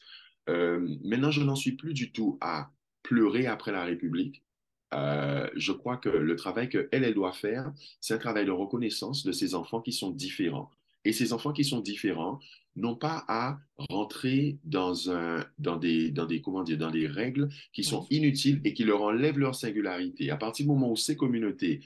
Euh, 0.50 0.96
maintenant, 1.04 1.32
je 1.32 1.42
n'en 1.42 1.56
suis 1.56 1.74
plus 1.74 1.94
du 1.94 2.12
tout 2.12 2.38
à 2.42 2.72
pleurer 3.04 3.46
après 3.48 3.72
la 3.72 3.84
République. 3.84 4.44
Euh, 4.93 5.47
je 5.56 5.71
crois 5.71 5.97
que 5.97 6.10
le 6.10 6.36
travail 6.36 6.69
qu'elle, 6.69 6.88
elle 6.91 7.13
doit 7.13 7.34
faire, 7.34 7.71
c'est 8.02 8.13
un 8.13 8.17
travail 8.17 8.45
de 8.45 8.52
reconnaissance 8.52 9.23
de 9.23 9.32
ces 9.32 9.54
enfants 9.54 9.82
qui 9.82 9.93
sont 9.93 10.10
différents 10.10 10.71
Et 11.06 11.13
ces 11.13 11.32
enfants 11.34 11.54
qui 11.54 11.63
sont 11.63 11.80
différents 11.80 12.39
n'ont 12.75 12.95
pas 12.95 13.23
à 13.28 13.60
rentrer 13.78 14.58
dans, 14.63 15.12
un, 15.12 15.45
dans, 15.60 15.78
des, 15.78 16.12
dans, 16.12 16.25
des, 16.25 16.41
comment 16.41 16.63
dire, 16.63 16.78
dans 16.78 16.91
des 16.91 17.08
règles 17.08 17.49
qui 17.73 17.84
sont 17.84 18.08
inutiles 18.10 18.62
et 18.63 18.73
qui 18.73 18.84
leur 18.84 19.02
enlèvent 19.02 19.38
leur 19.39 19.56
singularité. 19.56 20.32
À 20.32 20.38
partir 20.38 20.65
du 20.65 20.71
moment 20.71 20.91
où 20.91 20.95
ces 20.95 21.15
communautés, 21.15 21.82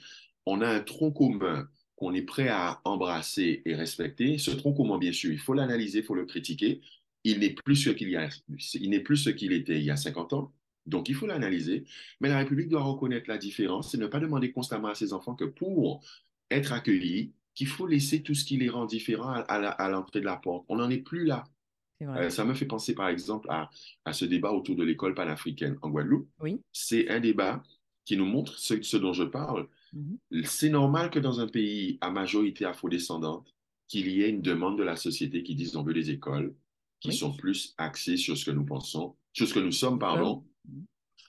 on 0.46 0.60
a 0.60 0.68
un 0.68 0.80
tronc 0.80 1.12
commun 1.12 1.68
qu'on 1.96 2.14
est 2.14 2.22
prêt 2.22 2.48
à 2.48 2.80
embrasser 2.84 3.62
et 3.64 3.74
respecter, 3.74 4.38
ce 4.38 4.50
tronc 4.50 4.72
commun, 4.74 4.98
bien 4.98 5.12
sûr, 5.12 5.32
il 5.32 5.38
faut 5.38 5.54
l'analyser, 5.54 6.00
il 6.00 6.04
faut 6.04 6.14
le 6.14 6.26
critiquer. 6.26 6.80
Il 7.24 7.40
n'est 7.40 7.54
plus 7.54 7.76
ce 7.76 7.90
qu'il 7.90 8.08
il 8.74 8.90
n'est 8.90 9.00
plus 9.00 9.16
ce 9.16 9.30
qu'il 9.30 9.52
était 9.52 9.78
il 9.78 9.84
y 9.84 9.90
a 9.90 9.96
50 9.96 10.32
ans. 10.34 10.52
Donc, 10.86 11.08
il 11.08 11.14
faut 11.14 11.26
l'analyser. 11.26 11.84
Mais 12.20 12.28
la 12.28 12.38
République 12.38 12.68
doit 12.68 12.82
reconnaître 12.82 13.28
la 13.28 13.38
différence 13.38 13.94
et 13.94 13.98
ne 13.98 14.06
pas 14.06 14.20
demander 14.20 14.52
constamment 14.52 14.88
à 14.88 14.94
ses 14.94 15.12
enfants 15.12 15.34
que 15.34 15.44
pour 15.44 16.02
être 16.50 16.72
accueillis, 16.72 17.32
qu'il 17.54 17.68
faut 17.68 17.86
laisser 17.86 18.22
tout 18.22 18.34
ce 18.34 18.44
qui 18.44 18.56
les 18.56 18.68
rend 18.68 18.84
différents 18.84 19.32
à, 19.32 19.88
l'entrée 19.88 20.20
de 20.20 20.24
la 20.24 20.36
porte. 20.36 20.64
On 20.68 20.76
n'en 20.76 20.90
est 20.90 20.98
plus 20.98 21.24
là. 21.24 21.44
Euh, 22.02 22.28
ça 22.28 22.44
me 22.44 22.52
fait 22.52 22.66
penser, 22.66 22.94
par 22.94 23.08
exemple, 23.08 23.48
à, 23.50 23.70
ce 24.12 24.24
débat 24.24 24.52
autour 24.52 24.76
de 24.76 24.84
l'école 24.84 25.14
panafricaine 25.14 25.78
en 25.80 25.90
Guadeloupe. 25.90 26.28
Oui. 26.40 26.60
C'est 26.72 27.08
un 27.08 27.20
débat 27.20 27.62
qui 28.04 28.16
nous 28.16 28.26
montre 28.26 28.58
ce, 28.58 28.96
dont 28.96 29.12
je 29.12 29.22
parle. 29.22 29.68
Mm-hmm. 29.94 30.44
C'est 30.44 30.68
normal 30.68 31.10
que 31.10 31.18
dans 31.18 31.40
un 31.40 31.48
pays 31.48 31.96
à 32.00 32.10
majorité 32.10 32.66
afrodescendante, 32.66 33.54
qu'il 33.88 34.08
y 34.08 34.22
ait 34.22 34.30
une 34.30 34.42
demande 34.42 34.76
de 34.76 34.82
la 34.82 34.96
société 34.96 35.42
qui 35.42 35.54
dise 35.54 35.76
on 35.76 35.82
veut 35.82 35.94
des 35.94 36.10
écoles 36.10 36.54
qui 37.00 37.12
sont 37.12 37.32
plus 37.32 37.74
axées 37.76 38.16
sur 38.16 38.36
ce 38.36 38.46
que 38.46 38.50
nous 38.50 38.64
pensons, 38.64 39.14
sur 39.34 39.46
ce 39.46 39.52
que 39.52 39.60
nous 39.60 39.72
sommes, 39.72 39.98
pardon, 39.98 40.44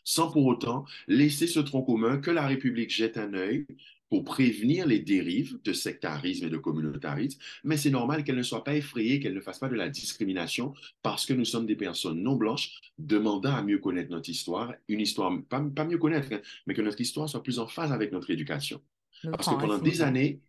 sans 0.05 0.31
pour 0.31 0.45
autant 0.45 0.85
laisser 1.07 1.47
ce 1.47 1.59
tronc 1.59 1.81
commun 1.81 2.19
que 2.19 2.31
la 2.31 2.47
République 2.47 2.91
jette 2.91 3.17
un 3.17 3.33
œil 3.33 3.65
pour 4.09 4.23
prévenir 4.23 4.85
les 4.85 4.99
dérives 4.99 5.57
de 5.63 5.73
sectarisme 5.73 6.45
et 6.45 6.49
de 6.49 6.57
communautarisme, 6.57 7.39
mais 7.63 7.75
c'est 7.75 7.89
normal 7.89 8.23
qu'elle 8.23 8.37
ne 8.37 8.43
soit 8.43 8.63
pas 8.63 8.75
effrayée, 8.75 9.19
qu'elle 9.19 9.33
ne 9.33 9.41
fasse 9.41 9.57
pas 9.57 9.67
de 9.67 9.75
la 9.75 9.89
discrimination 9.89 10.75
parce 11.01 11.25
que 11.25 11.33
nous 11.33 11.43
sommes 11.43 11.65
des 11.65 11.75
personnes 11.75 12.21
non 12.21 12.35
blanches 12.35 12.79
demandant 12.99 13.55
à 13.55 13.63
mieux 13.63 13.79
connaître 13.79 14.11
notre 14.11 14.29
histoire, 14.29 14.73
une 14.87 15.01
histoire, 15.01 15.33
pas, 15.49 15.59
mieux 15.59 15.97
connaître, 15.97 16.31
hein, 16.31 16.41
mais 16.67 16.75
que 16.75 16.83
notre 16.83 17.01
histoire 17.01 17.27
soit 17.27 17.41
plus 17.41 17.57
en 17.57 17.67
phase 17.67 17.91
avec 17.91 18.11
notre 18.11 18.29
éducation. 18.29 18.79
parce 19.23 19.49
que 19.49 19.55
pendant 19.55 19.79
des 19.79 20.03
années, 20.03 20.39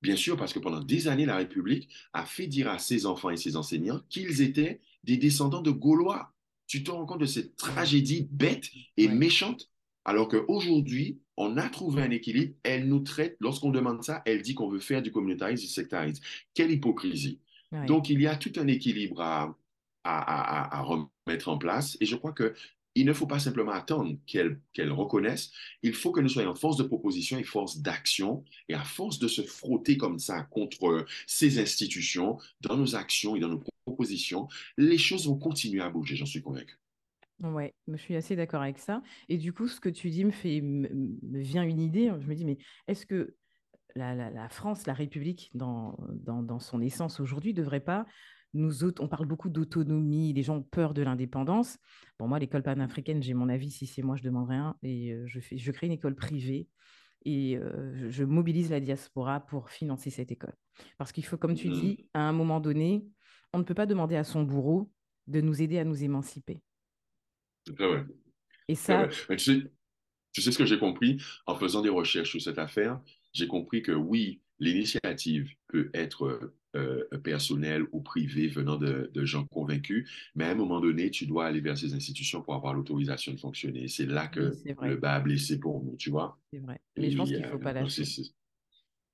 bien 0.00 0.16
sûr, 0.16 0.36
parce 0.38 0.54
que 0.54 0.58
pendant 0.58 0.80
des 0.80 1.06
années, 1.06 1.26
la 1.26 1.36
République 1.36 1.90
a 2.14 2.24
fait 2.24 2.46
dire 2.46 2.70
à 2.70 2.78
ses 2.78 3.04
enfants 3.04 3.30
et 3.30 3.36
ses 3.36 3.56
enseignants 3.56 4.00
qu'ils 4.08 4.40
étaient 4.40 4.80
des 5.04 5.18
descendants 5.18 5.62
de 5.62 5.70
Gaulois 5.70 6.33
tu 6.66 6.82
te 6.82 6.90
rends 6.90 7.06
compte 7.06 7.20
de 7.20 7.26
cette 7.26 7.56
tragédie 7.56 8.28
bête 8.30 8.70
et 8.96 9.08
méchante, 9.08 9.70
alors 10.04 10.28
qu'aujourd'hui, 10.28 11.20
on 11.36 11.56
a 11.56 11.68
trouvé 11.68 12.02
un 12.02 12.10
équilibre. 12.10 12.54
Elle 12.62 12.88
nous 12.88 13.00
traite, 13.00 13.36
lorsqu'on 13.40 13.70
demande 13.70 14.02
ça, 14.04 14.22
elle 14.26 14.42
dit 14.42 14.54
qu'on 14.54 14.68
veut 14.68 14.80
faire 14.80 15.02
du 15.02 15.10
communautarisme 15.10 15.64
et 15.64 15.66
du 15.66 15.72
sectarisme. 15.72 16.22
Quelle 16.54 16.70
hypocrisie. 16.70 17.40
Donc, 17.88 18.08
il 18.08 18.20
y 18.20 18.28
a 18.28 18.36
tout 18.36 18.52
un 18.56 18.68
équilibre 18.68 19.20
à, 19.20 19.58
à, 20.04 20.82
remettre 20.82 21.48
en 21.48 21.58
place. 21.58 21.96
Et 22.00 22.06
je 22.06 22.14
crois 22.14 22.32
que 22.32 22.54
il 22.94 23.06
ne 23.06 23.12
faut 23.12 23.26
pas 23.26 23.38
simplement 23.38 23.72
attendre 23.72 24.16
qu'elle 24.26 24.60
qu'elle 24.72 24.92
reconnaisse, 24.92 25.52
il 25.82 25.94
faut 25.94 26.12
que 26.12 26.20
nous 26.20 26.28
soyons 26.28 26.54
force 26.54 26.76
de 26.76 26.84
proposition 26.84 27.38
et 27.38 27.44
force 27.44 27.78
d'action, 27.78 28.44
et 28.68 28.74
à 28.74 28.84
force 28.84 29.18
de 29.18 29.28
se 29.28 29.42
frotter 29.42 29.96
comme 29.96 30.18
ça 30.18 30.42
contre 30.42 31.04
ces 31.26 31.58
institutions, 31.58 32.38
dans 32.60 32.76
nos 32.76 32.96
actions 32.96 33.36
et 33.36 33.40
dans 33.40 33.48
nos 33.48 33.62
propositions, 33.86 34.48
les 34.76 34.98
choses 34.98 35.26
vont 35.26 35.36
continuer 35.36 35.82
à 35.82 35.90
bouger, 35.90 36.16
j'en 36.16 36.26
suis 36.26 36.42
convaincu. 36.42 36.78
Oui, 37.42 37.72
je 37.88 37.96
suis 37.96 38.14
assez 38.14 38.36
d'accord 38.36 38.62
avec 38.62 38.78
ça. 38.78 39.02
Et 39.28 39.38
du 39.38 39.52
coup, 39.52 39.66
ce 39.66 39.80
que 39.80 39.88
tu 39.88 40.08
dis 40.08 40.24
me, 40.24 40.30
fait, 40.30 40.60
me, 40.60 41.18
vient 41.40 41.64
une 41.64 41.80
idée. 41.80 42.12
Je 42.20 42.26
me 42.26 42.34
dis, 42.34 42.44
mais 42.44 42.58
est-ce 42.86 43.04
que 43.04 43.34
la, 43.96 44.48
France, 44.48 44.86
la 44.86 44.94
République, 44.94 45.50
dans, 45.52 45.96
dans 46.24 46.60
son 46.60 46.80
essence 46.80 47.20
aujourd'hui, 47.20 47.52
ne 47.52 47.58
devrait 47.58 47.80
pas 47.80 48.06
nous 48.54 48.84
autres, 48.84 49.02
on 49.02 49.08
parle 49.08 49.26
beaucoup 49.26 49.48
d'autonomie, 49.48 50.32
les 50.32 50.42
gens 50.42 50.58
ont 50.58 50.62
peur 50.62 50.94
de 50.94 51.02
l'indépendance. 51.02 51.78
Pour 52.16 52.28
moi, 52.28 52.38
l'école 52.38 52.62
panafricaine, 52.62 53.22
j'ai 53.22 53.34
mon 53.34 53.48
avis, 53.48 53.70
si 53.70 53.86
c'est 53.86 54.02
moi, 54.02 54.16
je 54.16 54.22
demande 54.22 54.48
rien. 54.48 54.76
Et 54.82 55.12
euh, 55.12 55.24
je, 55.26 55.40
fais, 55.40 55.58
je 55.58 55.72
crée 55.72 55.86
une 55.86 55.92
école 55.92 56.14
privée 56.14 56.68
et 57.24 57.56
euh, 57.56 58.10
je 58.10 58.24
mobilise 58.24 58.70
la 58.70 58.80
diaspora 58.80 59.40
pour 59.40 59.70
financer 59.70 60.10
cette 60.10 60.30
école. 60.30 60.54
Parce 60.98 61.12
qu'il 61.12 61.24
faut, 61.24 61.36
comme 61.36 61.54
tu 61.54 61.68
mmh. 61.68 61.72
dis, 61.72 62.08
à 62.14 62.20
un 62.20 62.32
moment 62.32 62.60
donné, 62.60 63.04
on 63.52 63.58
ne 63.58 63.64
peut 63.64 63.74
pas 63.74 63.86
demander 63.86 64.16
à 64.16 64.24
son 64.24 64.42
bourreau 64.42 64.90
de 65.26 65.40
nous 65.40 65.60
aider 65.60 65.78
à 65.78 65.84
nous 65.84 66.04
émanciper. 66.04 66.60
C'est 67.66 67.76
vrai. 67.76 68.06
Et 68.68 68.74
ça. 68.74 69.08
Tu, 69.08 69.38
sais, 69.38 69.72
tu 70.32 70.42
sais 70.42 70.52
ce 70.52 70.58
que 70.58 70.66
j'ai 70.66 70.78
compris? 70.78 71.20
En 71.46 71.56
faisant 71.56 71.82
des 71.82 71.88
recherches 71.88 72.30
sur 72.30 72.42
cette 72.42 72.58
affaire? 72.58 73.00
J'ai 73.32 73.48
compris 73.48 73.82
que 73.82 73.92
oui, 73.92 74.42
l'initiative 74.58 75.50
peut 75.68 75.90
être 75.94 76.54
euh, 76.74 77.04
personnelle 77.22 77.84
ou 77.92 78.00
privée 78.00 78.48
venant 78.48 78.76
de, 78.76 79.10
gens 79.24 79.44
convaincus, 79.46 80.10
mais 80.34 80.44
à 80.44 80.50
un 80.50 80.54
moment 80.54 80.80
donné, 80.80 81.10
tu 81.10 81.26
dois 81.26 81.46
aller 81.46 81.60
vers 81.60 81.78
ces 81.78 81.94
institutions 81.94 82.42
pour 82.42 82.54
avoir 82.54 82.74
l'autorisation 82.74 83.32
de 83.32 83.38
fonctionner. 83.38 83.88
C'est 83.88 84.06
là 84.06 84.26
que 84.26 84.52
le 84.82 84.96
bas 84.96 85.14
a 85.14 85.20
blessé 85.20 85.58
pour 85.58 85.82
nous, 85.82 85.96
tu 85.96 86.10
vois? 86.10 86.38
C'est 86.52 86.58
vrai. 86.58 86.80
Mais 86.96 87.10
je 87.10 87.16
pense 87.16 87.28
qu'il 87.28 87.40
ne 87.40 87.46
faut 87.46 87.58
pas 87.58 87.72
lâcher. 87.72 88.04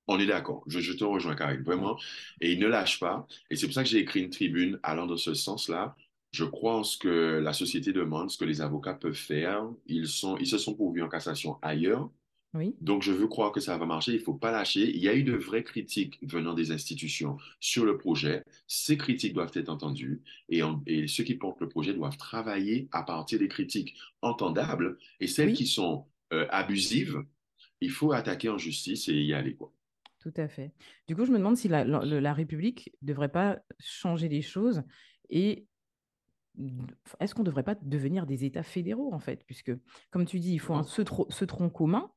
On 0.07 0.19
est 0.19 0.25
d'accord. 0.25 0.63
Je, 0.67 0.91
te 0.93 1.03
rejoins, 1.03 1.35
Karine, 1.35 1.61
vraiment. 1.61 1.97
Et 2.41 2.51
il 2.51 2.59
ne 2.59 2.67
lâche 2.67 2.99
pas. 2.99 3.27
Et 3.49 3.55
c'est 3.55 3.67
pour 3.67 3.73
ça 3.73 3.83
que 3.83 3.89
j'ai 3.89 3.99
écrit 3.99 4.21
une 4.21 4.29
tribune 4.29 4.79
allant 4.83 5.05
dans 5.05 5.17
ce 5.17 5.33
sens-là. 5.33 5.95
Je 6.31 6.43
crois 6.43 6.77
en 6.77 6.83
ce 6.83 6.97
que 6.97 7.39
la 7.41 7.53
société 7.53 7.93
demande, 7.93 8.29
ce 8.31 8.37
que 8.37 8.45
les 8.45 8.61
avocats 8.61 8.93
peuvent 8.93 9.13
faire. 9.13 9.63
Ils, 9.85 10.07
sont, 10.07 10.37
ils 10.37 10.47
se 10.47 10.57
sont 10.57 10.73
pourvus 10.73 11.01
en 11.01 11.09
cassation 11.09 11.57
ailleurs. 11.61 12.09
Oui. 12.53 12.75
Donc, 12.81 13.01
je 13.01 13.13
veux 13.13 13.27
croire 13.27 13.51
que 13.51 13.61
ça 13.61 13.77
va 13.77 13.85
marcher. 13.85 14.11
Il 14.11 14.19
ne 14.19 14.23
faut 14.23 14.33
pas 14.33 14.51
lâcher. 14.51 14.89
Il 14.89 15.01
y 15.01 15.07
a 15.07 15.15
eu 15.15 15.23
de 15.23 15.35
vraies 15.35 15.63
critiques 15.63 16.19
venant 16.21 16.53
des 16.53 16.71
institutions 16.71 17.37
sur 17.59 17.85
le 17.85 17.97
projet. 17.97 18.43
Ces 18.67 18.97
critiques 18.97 19.33
doivent 19.33 19.51
être 19.53 19.69
entendues 19.69 20.21
et, 20.49 20.61
et 20.85 21.07
ceux 21.07 21.23
qui 21.23 21.35
portent 21.35 21.61
le 21.61 21.69
projet 21.69 21.93
doivent 21.93 22.17
travailler 22.17 22.89
à 22.91 23.03
partir 23.03 23.39
des 23.39 23.47
critiques 23.47 23.95
entendables 24.21 24.97
et 25.21 25.27
celles 25.27 25.53
qui 25.53 25.65
sont 25.65 26.05
euh, 26.33 26.45
abusives, 26.49 27.23
il 27.81 27.89
faut 27.89 28.13
attaquer 28.13 28.49
en 28.49 28.57
justice 28.57 29.09
et 29.09 29.13
y 29.13 29.33
aller. 29.33 29.55
Quoi. 29.55 29.73
Tout 30.19 30.33
à 30.37 30.47
fait. 30.47 30.71
Du 31.07 31.15
coup, 31.15 31.25
je 31.25 31.31
me 31.31 31.37
demande 31.37 31.57
si 31.57 31.67
la, 31.67 31.83
la, 31.83 32.33
République 32.33 32.91
ne 33.01 33.07
devrait 33.07 33.31
pas 33.31 33.59
changer 33.79 34.29
les 34.29 34.41
choses 34.41 34.83
et 35.29 35.65
est-ce 37.19 37.33
qu'on 37.33 37.41
ne 37.41 37.47
devrait 37.47 37.63
pas 37.63 37.75
devenir 37.75 38.25
des 38.25 38.45
États 38.45 38.63
fédéraux, 38.63 39.13
en 39.13 39.19
fait? 39.19 39.43
Puisque, 39.45 39.71
comme 40.09 40.25
tu 40.25 40.39
dis, 40.39 40.53
il 40.53 40.59
faut 40.59 40.73
un, 40.73 40.83
ce, 40.83 41.01
tronc 41.01 41.69
commun 41.69 42.11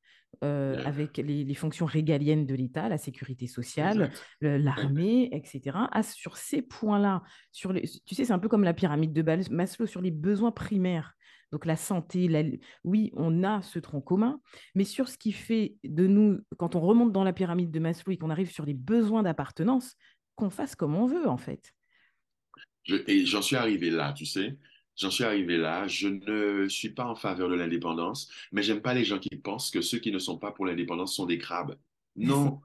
euh, 0.45 0.83
avec 0.85 1.17
les, 1.17 1.55
fonctions 1.55 1.87
régaliennes 1.87 2.47
de 2.47 2.55
l'État, 2.55 2.89
la 2.89 2.99
sécurité 2.99 3.47
sociale, 3.47 4.13
l'armée, 4.41 5.31
etc. 5.33 5.79
Ah, 5.91 6.03
sur 6.03 6.37
ces 6.37 6.61
points-là, 6.63 7.23
sur 7.51 7.73
les, 7.73 7.83
tu 8.05 8.15
sais, 8.15 8.25
c'est 8.25 8.33
un 8.33 8.39
peu 8.39 8.49
comme 8.49 8.65
la 8.65 8.75
pyramide 8.75 9.13
de 9.13 9.23
Maslow 9.51 9.87
sur 9.87 10.01
les 10.01 10.11
besoins 10.11 10.53
primaires. 10.53 11.15
Donc 11.51 11.67
la 11.67 11.77
santé, 11.77 12.61
oui, 12.83 13.13
on 13.15 13.45
a 13.45 13.63
ce 13.63 13.79
tronc 13.79 14.01
commun, 14.01 14.41
mais 14.75 14.85
sur 14.85 15.09
ce 15.09 15.17
qui 15.17 15.33
fait 15.33 15.77
de 15.85 16.07
nous, 16.07 16.41
quand 16.59 16.75
on 16.75 16.81
remonte 16.81 17.13
dans 17.13 17.25
la 17.25 17.33
pyramide 17.33 17.71
de 17.71 17.79
Maslow 17.79 18.13
et 18.13 18.19
qu'on 18.19 18.31
arrive 18.31 18.51
sur 18.51 18.67
les 18.67 18.75
besoins 18.75 19.23
d'appartenance, 19.23 19.95
qu'on 20.35 20.51
fasse 20.51 20.75
comme 20.75 20.95
on 20.97 21.07
veut, 21.07 21.29
en 21.29 21.37
fait. 21.39 21.73
et 22.89 23.25
j'en 23.25 23.41
suis 23.41 23.57
arrivé 23.57 23.91
là, 23.91 24.13
tu 24.13 24.27
sais. 24.27 24.59
J'en 24.97 25.11
suis 25.11 25.25
arrivé 25.25 25.57
là. 25.57 25.89
Je 25.89 26.09
ne 26.09 26.69
suis 26.69 26.91
pas 26.91 27.07
en 27.07 27.15
faveur 27.15 27.49
de 27.49 27.55
l'indépendance, 27.55 28.31
mais 28.53 28.63
j'aime 28.63 28.81
pas 28.81 28.95
les 28.95 29.05
gens 29.05 29.19
qui 29.19 29.37
pensent 29.37 29.71
que 29.71 29.81
ceux 29.81 29.99
qui 29.99 30.13
ne 30.13 30.19
sont 30.19 30.39
pas 30.39 30.53
pour 30.53 30.67
l'indépendance 30.67 31.15
sont 31.15 31.27
des 31.27 31.39
crabes. 31.39 31.77
Non. 32.17 32.61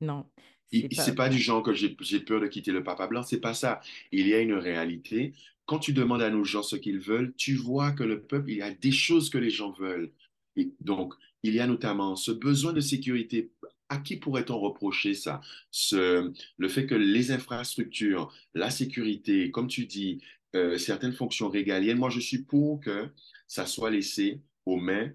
non. 0.00 0.26
C'est 0.72 1.14
pas... 1.14 1.24
pas 1.24 1.28
du 1.28 1.38
genre 1.38 1.62
que 1.62 1.74
j'ai 1.74 2.20
peur 2.20 2.40
de 2.40 2.46
quitter 2.46 2.72
le 2.72 2.82
papa 2.82 3.06
blanc. 3.06 3.22
C'est 3.22 3.40
pas 3.40 3.54
ça. 3.54 3.80
Il 4.12 4.26
y 4.26 4.34
a 4.34 4.40
une 4.40 4.54
réalité. 4.54 5.34
Quand 5.66 5.78
tu 5.78 5.92
demandes 5.92 6.22
à 6.22 6.30
nos 6.30 6.44
gens 6.44 6.62
ce 6.62 6.76
qu'ils 6.76 7.00
veulent, 7.00 7.34
tu 7.36 7.54
vois 7.54 7.92
que 7.92 8.04
le 8.04 8.22
peuple, 8.22 8.50
il 8.50 8.58
y 8.58 8.62
a 8.62 8.70
des 8.70 8.92
choses 8.92 9.30
que 9.30 9.38
les 9.38 9.50
gens 9.50 9.72
veulent. 9.72 10.12
Et 10.56 10.72
donc, 10.80 11.14
il 11.42 11.54
y 11.54 11.60
a 11.60 11.66
notamment 11.66 12.16
ce 12.16 12.30
besoin 12.30 12.72
de 12.72 12.80
sécurité. 12.80 13.50
À 13.88 13.98
qui 13.98 14.16
pourrait-on 14.16 14.58
reprocher 14.58 15.14
ça? 15.14 15.40
Ce, 15.70 16.32
Le 16.56 16.68
fait 16.68 16.86
que 16.86 16.94
les 16.94 17.30
infrastructures, 17.30 18.32
la 18.54 18.70
sécurité, 18.70 19.52
comme 19.52 19.68
tu 19.68 19.86
dis, 19.86 20.20
euh, 20.54 20.78
certaines 20.78 21.12
fonctions 21.12 21.48
régaliennes. 21.48 21.98
Moi, 21.98 22.10
je 22.10 22.20
suis 22.20 22.42
pour 22.42 22.80
que 22.80 23.08
ça 23.46 23.66
soit 23.66 23.90
laissé 23.90 24.40
aux 24.64 24.76
mains 24.76 25.10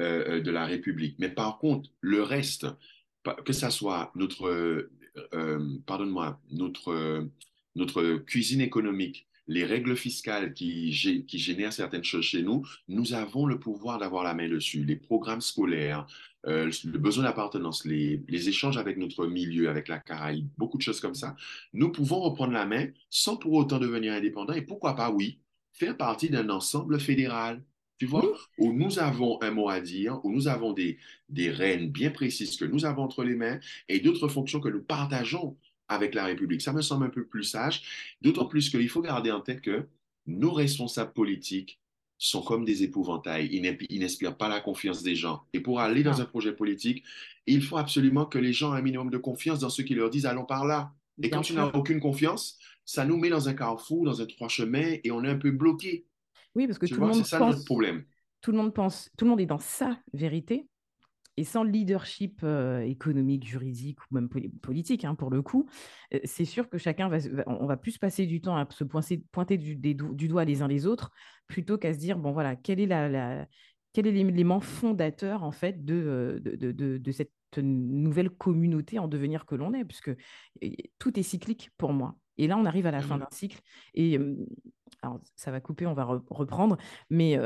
euh, 0.00 0.24
euh, 0.28 0.40
de 0.40 0.50
la 0.50 0.66
République. 0.66 1.16
Mais 1.18 1.28
par 1.28 1.58
contre, 1.58 1.90
le 2.00 2.22
reste, 2.22 2.66
que 3.44 3.52
ça 3.52 3.70
soit 3.70 4.12
notre, 4.14 4.88
cuisine 8.26 8.60
économique, 8.60 9.26
les 9.46 9.64
règles 9.64 9.96
fiscales 9.96 10.52
qui, 10.52 10.92
génèrent 10.92 11.72
certaines 11.72 12.04
choses 12.04 12.24
chez 12.24 12.42
nous, 12.42 12.66
nous 12.88 13.14
avons 13.14 13.46
le 13.46 13.58
pouvoir 13.58 13.98
d'avoir 13.98 14.24
la 14.24 14.34
main 14.34 14.48
dessus. 14.48 14.84
Les 14.84 14.96
programmes 14.96 15.40
scolaires, 15.40 16.06
euh, 16.46 16.70
le 16.84 16.98
besoin 16.98 17.24
d'appartenance, 17.24 17.84
les, 17.84 18.22
échanges 18.48 18.76
avec 18.76 18.96
notre 18.96 19.26
milieu, 19.26 19.68
avec 19.68 19.88
la 19.88 19.98
Caraïbe, 19.98 20.48
beaucoup 20.58 20.76
de 20.76 20.82
choses 20.82 21.00
comme 21.00 21.14
ça, 21.14 21.36
nous 21.72 21.90
pouvons 21.90 22.20
reprendre 22.20 22.52
la 22.52 22.66
main 22.66 22.88
sans 23.10 23.36
pour 23.36 23.52
autant 23.54 23.78
devenir 23.78 24.12
indépendants 24.12 24.52
et 24.52 24.62
pourquoi 24.62 24.94
pas, 24.94 25.10
oui, 25.10 25.38
faire 25.72 25.96
partie 25.96 26.28
d'un 26.28 26.50
ensemble 26.50 27.00
fédéral. 27.00 27.62
Tu 27.98 28.06
vois, 28.06 28.24
où 28.58 28.72
nous 28.72 28.98
avons 28.98 29.40
un 29.40 29.52
mot 29.52 29.68
à 29.68 29.80
dire, 29.80 30.20
où 30.24 30.32
nous 30.32 30.48
avons 30.48 30.72
des, 30.72 30.98
des 31.28 31.48
rênes 31.48 31.90
bien 31.90 32.10
précises 32.10 32.56
que 32.56 32.64
nous 32.64 32.84
avons 32.84 33.02
entre 33.02 33.22
les 33.22 33.36
mains 33.36 33.60
et 33.88 34.00
d'autres 34.00 34.26
fonctions 34.26 34.60
que 34.60 34.68
nous 34.68 34.82
partageons 34.82 35.56
avec 35.88 36.14
la 36.14 36.24
République. 36.24 36.60
Ça 36.60 36.72
me 36.72 36.82
semble 36.82 37.06
un 37.06 37.10
peu 37.10 37.24
plus 37.24 37.44
sage, 37.44 38.16
d'autant 38.20 38.46
plus 38.46 38.68
qu'il 38.68 38.88
faut 38.88 39.00
garder 39.00 39.30
en 39.30 39.40
tête 39.40 39.60
que 39.60 39.86
nos 40.26 40.52
responsables 40.52 41.12
politiques 41.12 41.78
sont 42.18 42.42
comme 42.42 42.64
des 42.64 42.82
épouvantails. 42.82 43.48
Ils 43.52 44.00
n'inspirent 44.00 44.36
pas 44.36 44.48
la 44.48 44.60
confiance 44.60 45.02
des 45.02 45.14
gens. 45.14 45.42
Et 45.52 45.60
pour 45.60 45.80
aller 45.80 46.02
dans 46.02 46.20
un 46.20 46.24
projet 46.24 46.52
politique, 46.52 47.04
il 47.46 47.62
faut 47.62 47.76
absolument 47.76 48.26
que 48.26 48.38
les 48.38 48.52
gens 48.52 48.74
aient 48.74 48.78
un 48.78 48.82
minimum 48.82 49.10
de 49.10 49.18
confiance 49.18 49.60
dans 49.60 49.68
ceux 49.68 49.82
qui 49.82 49.94
leur 49.94 50.10
disent 50.10 50.26
allons 50.26 50.46
par 50.46 50.64
là. 50.64 50.92
Et 51.22 51.30
quand 51.30 51.42
tu 51.42 51.52
n'as 51.52 51.66
aucune 51.66 52.00
confiance, 52.00 52.58
ça 52.84 53.04
nous 53.04 53.16
met 53.16 53.30
dans 53.30 53.48
un 53.48 53.54
carrefour, 53.54 54.04
dans 54.04 54.20
un 54.20 54.26
trois 54.26 54.48
chemins, 54.48 54.96
et 55.02 55.10
on 55.10 55.22
est 55.24 55.28
un 55.28 55.38
peu 55.38 55.50
bloqué. 55.50 56.06
Oui, 56.54 56.66
parce 56.66 56.78
que 56.78 56.86
tout 56.86 57.00
le 57.00 57.06
monde 57.06 57.24
ça 57.24 57.38
pense, 57.38 57.54
notre 57.54 57.64
problème. 57.64 58.04
Tout 58.40 58.52
le 58.52 58.58
monde 58.58 58.74
pense, 58.74 59.10
tout 59.16 59.24
le 59.24 59.30
monde 59.30 59.40
est 59.40 59.46
dans 59.46 59.58
sa 59.58 59.98
vérité, 60.12 60.66
et 61.36 61.44
sans 61.44 61.64
leadership 61.64 62.40
euh, 62.44 62.80
économique, 62.80 63.46
juridique 63.46 63.98
ou 64.02 64.14
même 64.14 64.28
politique, 64.28 65.04
hein, 65.04 65.14
pour 65.14 65.30
le 65.30 65.42
coup, 65.42 65.68
euh, 66.12 66.20
c'est 66.24 66.44
sûr 66.44 66.68
que 66.68 66.78
chacun 66.78 67.08
va, 67.08 67.18
on 67.46 67.66
va 67.66 67.76
plus 67.76 67.98
passer 67.98 68.26
du 68.26 68.40
temps 68.40 68.56
à 68.56 68.66
se 68.70 68.84
pointer, 68.84 69.58
du, 69.58 69.76
du, 69.76 70.28
doigt 70.28 70.44
les 70.44 70.62
uns 70.62 70.68
les 70.68 70.86
autres, 70.86 71.10
plutôt 71.46 71.78
qu'à 71.78 71.92
se 71.92 71.98
dire 71.98 72.18
bon 72.18 72.32
voilà, 72.32 72.56
quel 72.56 72.80
est 72.80 72.86
la, 72.86 73.46
quel 73.92 74.06
est 74.06 74.12
l'élément 74.12 74.60
fondateur 74.60 75.42
en 75.42 75.52
fait 75.52 75.84
de, 75.84 76.40
de, 76.42 76.72
de, 76.72 76.98
de, 76.98 77.12
cette 77.12 77.32
nouvelle 77.56 78.30
communauté 78.30 78.98
en 78.98 79.08
devenir 79.08 79.46
que 79.46 79.54
l'on 79.54 79.74
est, 79.74 79.84
puisque 79.84 80.10
tout 80.98 81.18
est 81.18 81.22
cyclique 81.22 81.70
pour 81.76 81.92
moi. 81.92 82.16
Et 82.36 82.48
là, 82.48 82.56
on 82.56 82.64
arrive 82.64 82.86
à 82.86 82.90
la 82.90 83.00
fin 83.00 83.16
mmh 83.16 83.20
d'un 83.20 83.28
cycle. 83.30 83.60
Et 83.94 84.18
alors, 85.04 85.20
ça 85.36 85.50
va 85.50 85.60
couper, 85.60 85.86
on 85.86 85.94
va 85.94 86.04
reprendre. 86.04 86.76
Mais 87.10 87.38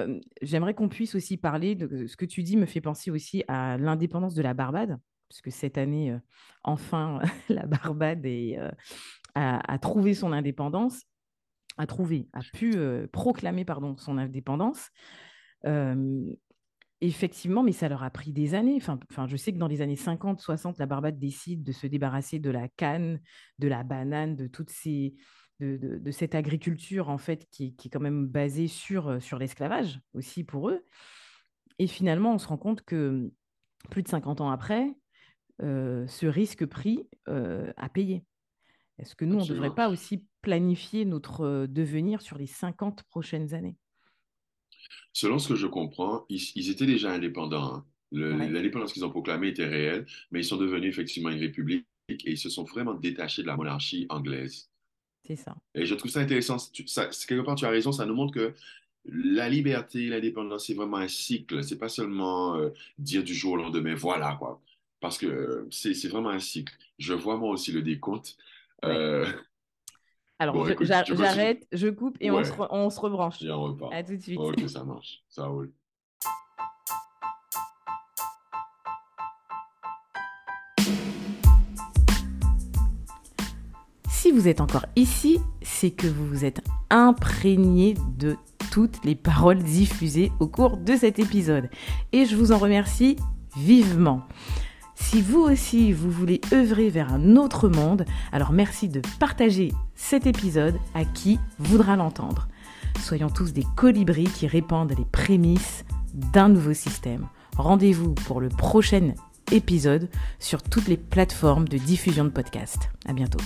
j'aimerais 0.43 0.75
qu'on 0.75 0.89
puisse 0.89 1.15
aussi 1.15 1.37
parler 1.37 1.75
de 1.75 2.07
ce 2.07 2.17
que 2.17 2.25
tu 2.25 2.43
dis, 2.43 2.57
me 2.57 2.67
fait 2.67 2.81
penser 2.81 3.11
aussi 3.11 3.45
à 3.49 3.77
l'indépendance 3.79 4.35
de 4.35 4.43
la 4.43 4.55
Barbade, 4.55 4.99
puisque 5.29 5.51
cette 5.53 5.79
année, 5.79 6.17
enfin, 6.63 7.21
la 7.49 7.67
Barbade 7.67 8.25
est, 8.25 8.59
a, 9.35 9.79
trouvé 9.79 10.15
son 10.15 10.33
indépendance, 10.33 11.03
a 11.77 11.87
trouvé, 11.87 12.29
a 12.33 12.41
pu 12.55 12.75
proclamer 13.13 13.65
pardon, 13.65 13.97
son 13.97 14.19
indépendance 14.19 14.91
effectivement, 17.01 17.63
mais 17.63 17.73
ça 17.73 17.89
leur 17.89 18.03
a 18.03 18.11
pris 18.11 18.33
des 18.33 18.55
années. 18.55 18.77
Enfin, 18.77 18.99
enfin, 19.11 19.27
je 19.27 19.37
sais 19.37 19.53
que 19.53 19.59
dans 19.59 19.69
les 19.69 19.81
années 19.81 19.97
50, 19.97 20.41
60, 20.41 20.79
la 20.79 20.87
Barbade 20.87 21.19
décide 21.19 21.63
de 21.63 21.73
se 21.73 21.87
débarrasser 21.87 22.39
de 22.39 22.51
la 22.51 22.69
canne, 22.69 23.21
de 23.59 23.69
la 23.69 23.85
banane, 23.85 24.37
de 24.37 24.47
toutes 24.47 24.71
ces, 24.71 25.15
de, 25.61 26.11
cette 26.11 26.35
agriculture 26.35 27.09
en 27.09 27.19
fait 27.19 27.47
qui, 27.51 27.75
est 27.85 27.89
quand 27.89 28.01
même 28.01 28.27
basée 28.27 28.69
sur, 28.69 29.09
euh, 29.09 29.21
sur 29.21 29.39
l'esclavage 29.39 30.01
aussi 30.15 30.45
pour 30.45 30.71
eux. 30.71 30.85
Et 31.79 31.87
finalement, 31.87 32.35
on 32.35 32.39
se 32.39 32.49
rend 32.49 32.59
compte 32.59 32.83
que 32.83 33.31
plus 33.91 34.03
de 34.03 34.09
50 34.09 34.41
ans 34.41 34.51
après, 34.51 34.95
euh, 35.63 36.07
ce 36.07 36.27
risque 36.27 36.67
pris 36.67 37.09
euh, 37.29 37.73
a 37.77 37.89
payé. 37.89 38.25
Est-ce 38.99 39.15
que 39.15 39.25
nous, 39.25 39.37
on 39.37 39.45
ne 39.45 39.49
devrait 39.49 39.75
pas 39.75 39.89
aussi 39.89 40.25
planifier 40.43 41.05
notre 41.05 41.67
devenir 41.67 42.21
sur 42.21 42.37
les 42.37 42.47
50 42.47 43.05
prochaines 43.05 43.55
années? 43.55 43.77
Selon 45.13 45.39
ce 45.39 45.49
que 45.49 45.55
je 45.55 45.67
comprends, 45.67 46.27
ils, 46.29 46.71
étaient 46.71 46.87
déjà 46.87 47.13
indépendants. 47.13 47.75
Hein. 47.75 47.87
L'indépendance 48.11 48.93
qu'ils 48.93 49.05
ont 49.05 49.11
proclamée 49.11 49.49
était 49.49 49.67
réelle, 49.67 50.07
mais 50.31 50.41
ils 50.41 50.45
sont 50.45 50.57
devenus 50.57 50.89
effectivement 50.89 51.31
une 51.31 51.39
république 51.39 51.87
et 52.09 52.33
ils 52.33 52.39
se 52.39 52.49
sont 52.49 52.65
vraiment 52.65 52.95
détachés 52.95 53.43
de 53.43 53.47
la 53.47 53.57
monarchie 53.57 54.07
anglaise. 54.09 54.68
C'est 55.29 55.37
ça. 55.37 55.55
Et 55.75 55.85
je 55.85 55.95
trouve 55.95 56.11
ça 56.11 56.21
intéressant. 56.21 56.57
Ça, 56.59 57.07
quelque 57.29 57.43
part, 57.43 57.55
tu 57.55 57.67
as 57.67 57.71
raison, 57.71 57.93
ça 57.93 58.07
nous 58.07 58.15
montre 58.15 58.33
que 58.33 58.55
la 59.05 59.49
liberté, 59.51 60.07
l'indépendance, 60.09 60.67
c'est 60.67 60.75
vraiment 60.75 60.97
un 60.97 61.09
cycle. 61.09 61.63
C'est 61.63 61.79
pas 61.79 61.91
seulement 61.91 62.57
euh, 62.57 62.71
dire 62.99 63.23
du 63.23 63.35
jour 63.35 63.53
au 63.53 63.57
lendemain, 63.57 63.95
voilà, 63.95 64.37
quoi. 64.39 64.61
Parce 65.01 65.19
que 65.19 65.27
euh, 65.27 65.69
c'est 65.71 66.09
vraiment 66.09 66.31
un 66.31 66.39
cycle. 66.39 66.73
Je 66.99 67.13
vois 67.13 67.37
moi 67.37 67.51
aussi 67.51 67.73
le 67.73 67.83
décompte. 67.83 68.39
Euh, 68.87 69.27
alors, 70.39 70.67
j'arrête, 70.81 71.67
je, 71.73 71.89
coupe 71.89 72.17
et 72.21 72.31
on, 72.31 72.43
se 72.43 72.53
on, 72.71 72.89
se 72.89 73.01
rebranche. 73.01 73.43
Et 73.43 73.51
on 73.51 73.65
repart. 73.65 73.93
À 73.93 74.03
tout 74.03 74.17
de 74.17 74.23
suite. 74.23 74.39
Ok, 74.39 74.67
ça 74.67 74.83
marche. 74.83 75.23
Ça 75.29 75.47
roule. 75.47 75.73
Si 84.29 84.35
vous 84.35 84.47
êtes 84.47 84.61
encore 84.61 84.85
ici, 84.95 85.41
c'est 85.63 85.91
que 85.91 86.07
vous 86.07 86.27
vous 86.27 86.45
êtes 86.45 86.61
imprégné 86.91 87.95
de 88.19 88.37
toutes 88.71 89.03
les 89.03 89.15
paroles 89.15 89.63
diffusées 89.63 90.31
au 90.39 90.47
cours 90.47 90.77
de 90.77 90.97
cet 90.97 91.19
épisode. 91.19 91.71
Et 92.13 92.27
je 92.27 92.37
vous 92.37 92.53
en 92.53 92.59
remercie 92.59 93.17
vivement. 93.57 94.21
Si 94.95 95.23
vous 95.23 95.41
aussi, 95.41 95.93
vous 95.93 96.11
voulez 96.11 96.43
œuvrer 96.53 96.91
vers 96.91 97.11
un 97.11 97.37
autre 97.37 97.71
monde, 97.71 98.05
alors 98.31 98.53
merci 98.53 98.91
de 98.91 99.01
partager 99.19 99.73
cet 99.95 100.27
épisode 100.27 100.79
à 100.93 101.07
qui 101.07 101.41
voudra 101.59 101.97
l'entendre. 101.97 102.49
Soyons 103.01 103.31
tous 103.31 103.55
des 103.55 103.65
colibris 103.77 104.25
qui 104.25 104.47
répandent 104.47 104.93
les 104.99 105.07
prémices 105.07 105.87
d'un 106.13 106.51
nouveau 106.51 106.75
système. 106.75 107.29
Rendez-vous 107.57 108.13
pour 108.13 108.43
le 108.43 108.51
prochain 108.51 109.15
épisode 109.53 110.11
sur 110.39 110.63
toutes 110.63 110.89
les 110.89 110.99
plateformes 110.99 111.67
de 111.67 111.79
diffusion 111.79 112.25
de 112.25 112.29
podcasts. 112.29 112.91
À 113.07 113.15
bientôt. 113.15 113.41